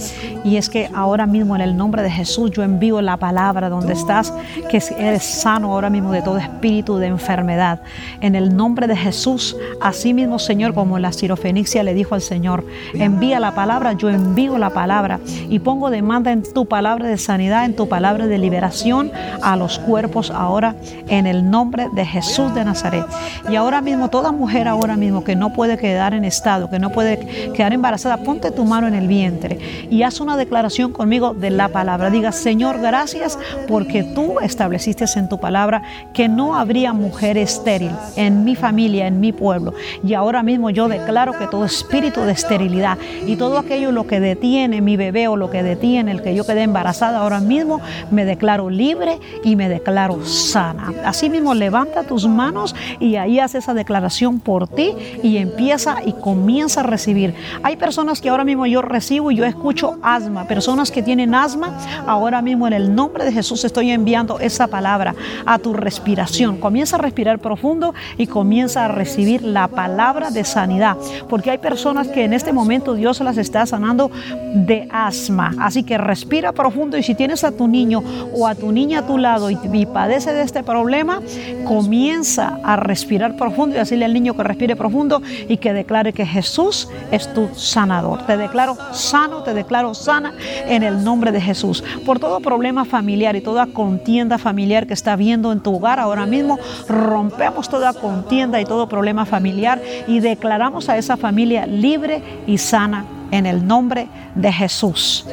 Y 0.45 0.55
es 0.55 0.69
que 0.69 0.89
ahora 0.93 1.25
mismo 1.25 1.55
en 1.55 1.61
el 1.61 1.75
nombre 1.75 2.01
de 2.01 2.09
Jesús 2.09 2.51
yo 2.51 2.63
envío 2.63 3.01
la 3.01 3.17
palabra 3.17 3.69
donde 3.69 3.93
estás, 3.93 4.33
que 4.69 4.81
eres 4.97 5.23
sano 5.23 5.73
ahora 5.73 5.89
mismo 5.89 6.11
de 6.11 6.21
todo 6.21 6.37
espíritu 6.37 6.97
de 6.97 7.07
enfermedad. 7.07 7.81
En 8.21 8.35
el 8.35 8.55
nombre 8.55 8.87
de 8.87 8.95
Jesús, 8.95 9.57
así 9.81 10.13
mismo, 10.13 10.39
Señor, 10.39 10.73
como 10.73 10.99
la 10.99 11.11
sirofenicia 11.11 11.83
le 11.83 11.93
dijo 11.93 12.15
al 12.15 12.21
Señor, 12.21 12.65
envía 12.93 13.39
la 13.39 13.53
palabra, 13.53 13.93
yo 13.93 14.09
envío 14.09 14.57
la 14.57 14.69
palabra 14.69 15.19
y 15.49 15.59
pongo 15.59 15.89
demanda 15.89 16.31
en 16.31 16.43
tu 16.43 16.65
palabra 16.65 17.07
de 17.07 17.17
sanidad, 17.17 17.65
en 17.65 17.75
tu 17.75 17.89
palabra 17.89 18.27
de 18.27 18.37
liberación 18.37 19.11
a 19.41 19.55
los 19.55 19.79
cuerpos 19.79 20.31
ahora 20.31 20.75
en 21.07 21.27
el 21.27 21.49
nombre 21.49 21.87
de 21.93 22.05
Jesús 22.05 22.53
de 22.53 22.63
Nazaret. 22.63 23.05
Y 23.49 23.55
ahora 23.55 23.81
mismo, 23.81 24.09
toda 24.09 24.31
mujer 24.31 24.67
ahora 24.67 24.95
mismo 24.95 25.23
que 25.23 25.35
no 25.35 25.53
puede 25.53 25.77
quedar 25.77 26.13
en 26.13 26.25
estado, 26.25 26.68
que 26.69 26.79
no 26.79 26.91
puede 26.91 27.51
quedar 27.53 27.73
embarazada, 27.73 28.17
ponte 28.17 28.51
tu 28.51 28.65
mano 28.65 28.87
en 28.87 28.93
el 28.93 29.07
vientre 29.07 29.59
y 29.89 30.03
haz 30.03 30.19
una 30.19 30.37
declaración 30.37 30.91
conmigo 30.91 31.33
de 31.33 31.49
la 31.49 31.69
palabra. 31.69 32.09
Diga, 32.09 32.31
Señor, 32.31 32.79
gracias 32.79 33.37
porque 33.67 34.03
tú 34.03 34.39
estableciste 34.39 35.05
en 35.15 35.29
tu 35.29 35.39
palabra 35.39 35.81
que 36.13 36.27
no 36.27 36.55
habría 36.55 36.93
mujer 36.93 37.37
estéril 37.37 37.91
en 38.15 38.43
mi 38.43 38.55
familia, 38.55 39.07
en 39.07 39.19
mi 39.19 39.31
pueblo. 39.31 39.73
Y 40.03 40.13
ahora 40.13 40.43
mismo 40.43 40.69
yo 40.69 40.87
declaro 40.87 41.37
que 41.37 41.47
todo 41.47 41.65
espíritu 41.65 42.21
de 42.21 42.33
esterilidad 42.33 42.97
y 43.25 43.35
todo 43.37 43.57
aquello 43.57 43.91
lo 43.91 44.07
que 44.07 44.19
detiene 44.19 44.81
mi 44.81 44.97
bebé 44.97 45.27
o 45.27 45.37
lo 45.37 45.49
que 45.49 45.63
detiene 45.63 46.11
el 46.11 46.21
que 46.21 46.35
yo 46.35 46.45
quedé 46.45 46.63
embarazada, 46.63 47.19
ahora 47.19 47.39
mismo 47.39 47.81
me 48.11 48.25
declaro 48.25 48.69
libre 48.69 49.19
y 49.43 49.55
me 49.55 49.69
declaro 49.69 50.25
sana. 50.25 50.93
Así 51.05 51.29
mismo 51.29 51.53
levanta 51.53 52.03
tus 52.03 52.27
manos 52.27 52.75
y 52.99 53.15
ahí 53.15 53.39
hace 53.39 53.59
esa 53.59 53.73
declaración 53.73 54.39
por 54.39 54.67
ti 54.67 54.93
y 55.23 55.37
empieza 55.37 55.97
y 56.05 56.13
comienza 56.13 56.48
a 56.49 56.83
recibir. 56.83 57.35
Hay 57.61 57.77
personas 57.77 58.21
que 58.21 58.29
ahora 58.29 58.43
mismo 58.43 58.65
yo 58.65 58.81
recibo 58.81 59.29
y 59.29 59.35
yo 59.35 59.45
escucho 59.45 59.99
asma, 60.01 60.45
personas 60.45 60.89
que 60.89 61.03
tienen 61.03 61.35
asma, 61.35 61.77
ahora 62.07 62.41
mismo 62.41 62.65
en 62.65 62.73
el 62.73 62.95
nombre 62.95 63.23
de 63.23 63.31
Jesús 63.31 63.63
estoy 63.63 63.91
enviando 63.91 64.39
esa 64.39 64.67
palabra 64.67 65.13
a 65.45 65.59
tu 65.59 65.73
respiración. 65.73 66.57
Comienza 66.57 66.95
a 66.95 66.99
respirar 66.99 67.37
profundo 67.37 67.93
y 68.17 68.25
comienza 68.25 68.85
a 68.85 68.87
recibir 68.87 69.43
la 69.43 69.67
palabra 69.67 70.31
de 70.31 70.43
sanidad, 70.43 70.97
porque 71.29 71.51
hay 71.51 71.59
personas 71.59 72.07
que 72.07 72.23
en 72.23 72.33
este 72.33 72.51
momento 72.51 72.95
Dios 72.95 73.19
las 73.21 73.37
está 73.37 73.65
sanando 73.67 74.09
de 74.53 74.87
asma. 74.91 75.53
Así 75.59 75.83
que 75.83 75.99
respira 75.99 76.51
profundo 76.51 76.97
y 76.97 77.03
si 77.03 77.13
tienes 77.13 77.43
a 77.43 77.51
tu 77.51 77.67
niño 77.67 78.03
o 78.33 78.47
a 78.47 78.55
tu 78.55 78.71
niña 78.71 78.99
a 78.99 79.07
tu 79.07 79.19
lado 79.19 79.51
y, 79.51 79.57
y 79.71 79.85
padece 79.85 80.33
de 80.33 80.41
este 80.41 80.63
problema, 80.63 81.21
comienza 81.65 82.59
a 82.63 82.75
respirar 82.75 83.37
profundo 83.37 83.75
y 83.75 83.79
decirle 83.79 84.05
al 84.05 84.13
niño 84.13 84.35
que 84.35 84.43
respire 84.43 84.75
profundo 84.75 85.21
y 85.47 85.57
que 85.57 85.73
declare 85.73 86.11
que 86.11 86.25
Jesús 86.25 86.38
es 86.39 87.33
tu 87.33 87.49
sanador. 87.55 88.25
Te 88.25 88.37
declaro 88.37 88.77
sano, 88.91 89.43
te 89.43 89.53
declaro 89.53 89.93
sana 89.93 90.33
en 90.67 90.83
el 90.83 91.03
nombre 91.03 91.31
de 91.31 91.41
Jesús. 91.41 91.83
Por 92.05 92.19
todo 92.19 92.39
problema 92.39 92.85
familiar 92.85 93.35
y 93.35 93.41
toda 93.41 93.67
contienda 93.67 94.37
familiar 94.37 94.87
que 94.87 94.93
está 94.93 95.15
viendo 95.15 95.51
en 95.51 95.59
tu 95.59 95.75
hogar 95.75 95.99
ahora 95.99 96.25
mismo, 96.25 96.57
rompemos 96.87 97.69
toda 97.69 97.93
contienda 97.93 98.59
y 98.61 98.65
todo 98.65 98.87
problema 98.87 99.25
familiar 99.25 99.81
y 100.07 100.19
declaramos 100.19 100.89
a 100.89 100.97
esa 100.97 101.17
familia 101.17 101.65
libre 101.65 102.21
y 102.47 102.57
sana 102.57 103.05
en 103.31 103.45
el 103.45 103.65
nombre 103.65 104.07
de 104.35 104.51
Jesús. 104.51 105.25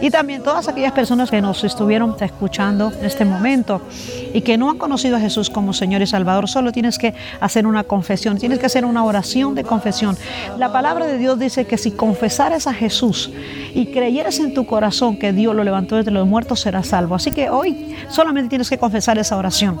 Y 0.00 0.10
también 0.10 0.42
todas 0.42 0.66
aquellas 0.68 0.92
personas 0.92 1.30
que 1.30 1.40
nos 1.40 1.62
estuvieron 1.62 2.16
escuchando 2.20 2.92
en 2.98 3.04
este 3.04 3.24
momento 3.24 3.82
y 4.32 4.40
que 4.40 4.56
no 4.56 4.70
han 4.70 4.78
conocido 4.78 5.16
a 5.16 5.20
Jesús 5.20 5.50
como 5.50 5.72
Señor 5.72 6.02
y 6.02 6.06
Salvador, 6.06 6.48
solo 6.48 6.72
tienes 6.72 6.98
que 6.98 7.14
hacer 7.40 7.66
una 7.66 7.84
confesión, 7.84 8.38
tienes 8.38 8.58
que 8.58 8.66
hacer 8.66 8.84
una 8.84 9.04
oración 9.04 9.54
de 9.54 9.64
confesión. 9.64 10.16
La 10.58 10.72
palabra 10.72 11.06
de 11.06 11.18
Dios 11.18 11.38
dice 11.38 11.66
que 11.66 11.76
si 11.76 11.90
confesares 11.90 12.66
a 12.66 12.72
Jesús 12.72 13.30
y 13.74 13.86
creyeres 13.86 14.40
en 14.40 14.54
tu 14.54 14.66
corazón 14.66 15.18
que 15.18 15.32
Dios 15.32 15.54
lo 15.54 15.64
levantó 15.64 15.96
desde 15.96 16.10
los 16.10 16.26
muertos, 16.26 16.60
serás 16.60 16.88
salvo. 16.88 17.14
Así 17.14 17.30
que 17.30 17.50
hoy 17.50 17.94
solamente 18.08 18.48
tienes 18.48 18.70
que 18.70 18.78
confesar 18.78 19.18
esa 19.18 19.36
oración. 19.36 19.78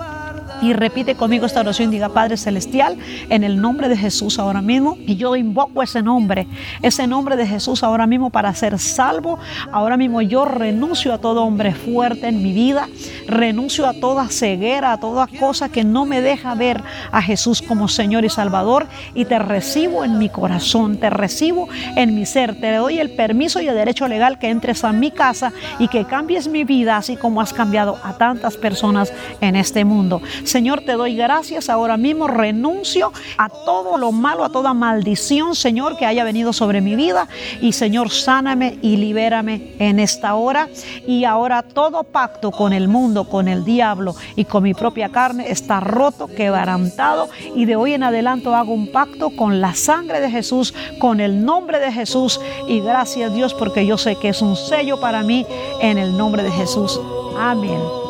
Y 0.62 0.74
repite 0.74 1.14
conmigo 1.14 1.46
esta 1.46 1.60
oración, 1.60 1.90
diga 1.90 2.10
Padre 2.10 2.36
Celestial, 2.36 2.98
en 3.28 3.44
el 3.44 3.60
nombre 3.60 3.88
de 3.88 3.96
Jesús 3.96 4.38
ahora 4.38 4.60
mismo. 4.60 4.98
Y 5.06 5.16
yo 5.16 5.34
invoco 5.36 5.82
ese 5.82 6.02
nombre, 6.02 6.46
ese 6.82 7.06
nombre 7.06 7.36
de 7.36 7.46
Jesús 7.46 7.82
ahora 7.82 8.06
mismo 8.06 8.30
para 8.30 8.54
ser 8.54 8.78
salvo. 8.78 9.38
Ahora 9.72 9.96
mismo 9.96 10.20
yo 10.20 10.44
renuncio 10.44 11.14
a 11.14 11.18
todo 11.18 11.44
hombre 11.44 11.74
fuerte 11.74 12.28
en 12.28 12.42
mi 12.42 12.52
vida, 12.52 12.88
renuncio 13.26 13.86
a 13.86 13.94
toda 13.94 14.28
ceguera, 14.28 14.92
a 14.92 15.00
toda 15.00 15.26
cosa 15.26 15.70
que 15.70 15.82
no 15.82 16.04
me 16.04 16.20
deja 16.20 16.54
ver 16.54 16.82
a 17.10 17.22
Jesús 17.22 17.62
como 17.62 17.88
Señor 17.88 18.24
y 18.24 18.28
Salvador. 18.28 18.86
Y 19.14 19.24
te 19.24 19.38
recibo 19.38 20.04
en 20.04 20.18
mi 20.18 20.28
corazón, 20.28 20.98
te 20.98 21.08
recibo 21.08 21.68
en 21.96 22.14
mi 22.14 22.26
ser. 22.26 22.60
Te 22.60 22.74
doy 22.74 22.98
el 22.98 23.10
permiso 23.10 23.60
y 23.60 23.68
el 23.68 23.74
derecho 23.74 24.08
legal 24.08 24.38
que 24.38 24.50
entres 24.50 24.84
a 24.84 24.92
mi 24.92 25.10
casa 25.10 25.52
y 25.78 25.88
que 25.88 26.04
cambies 26.04 26.48
mi 26.48 26.64
vida 26.64 26.98
así 26.98 27.16
como 27.16 27.40
has 27.40 27.52
cambiado 27.52 27.98
a 28.02 28.14
tantas 28.14 28.56
personas 28.56 29.12
en 29.40 29.56
este 29.56 29.84
mundo. 29.84 30.20
Señor, 30.50 30.80
te 30.80 30.94
doy 30.94 31.14
gracias. 31.14 31.70
Ahora 31.70 31.96
mismo 31.96 32.26
renuncio 32.26 33.12
a 33.38 33.48
todo 33.48 33.96
lo 33.96 34.10
malo, 34.10 34.44
a 34.44 34.50
toda 34.50 34.74
maldición, 34.74 35.54
Señor, 35.54 35.96
que 35.96 36.06
haya 36.06 36.24
venido 36.24 36.52
sobre 36.52 36.80
mi 36.80 36.96
vida. 36.96 37.28
Y 37.60 37.72
Señor, 37.72 38.10
sáname 38.10 38.76
y 38.82 38.96
libérame 38.96 39.76
en 39.78 40.00
esta 40.00 40.34
hora. 40.34 40.68
Y 41.06 41.24
ahora 41.24 41.62
todo 41.62 42.02
pacto 42.02 42.50
con 42.50 42.72
el 42.72 42.88
mundo, 42.88 43.28
con 43.28 43.46
el 43.46 43.64
diablo 43.64 44.16
y 44.34 44.44
con 44.44 44.64
mi 44.64 44.74
propia 44.74 45.10
carne 45.10 45.52
está 45.52 45.78
roto, 45.78 46.26
quebrantado. 46.26 47.28
Y 47.54 47.66
de 47.66 47.76
hoy 47.76 47.94
en 47.94 48.02
adelante 48.02 48.48
hago 48.48 48.74
un 48.74 48.90
pacto 48.90 49.30
con 49.30 49.60
la 49.60 49.76
sangre 49.76 50.20
de 50.20 50.32
Jesús, 50.32 50.74
con 50.98 51.20
el 51.20 51.44
nombre 51.44 51.78
de 51.78 51.92
Jesús. 51.92 52.40
Y 52.66 52.80
gracias 52.80 53.32
Dios 53.32 53.54
porque 53.54 53.86
yo 53.86 53.96
sé 53.96 54.16
que 54.16 54.30
es 54.30 54.42
un 54.42 54.56
sello 54.56 54.98
para 54.98 55.22
mí 55.22 55.46
en 55.80 55.96
el 55.96 56.18
nombre 56.18 56.42
de 56.42 56.50
Jesús. 56.50 57.00
Amén. 57.38 58.09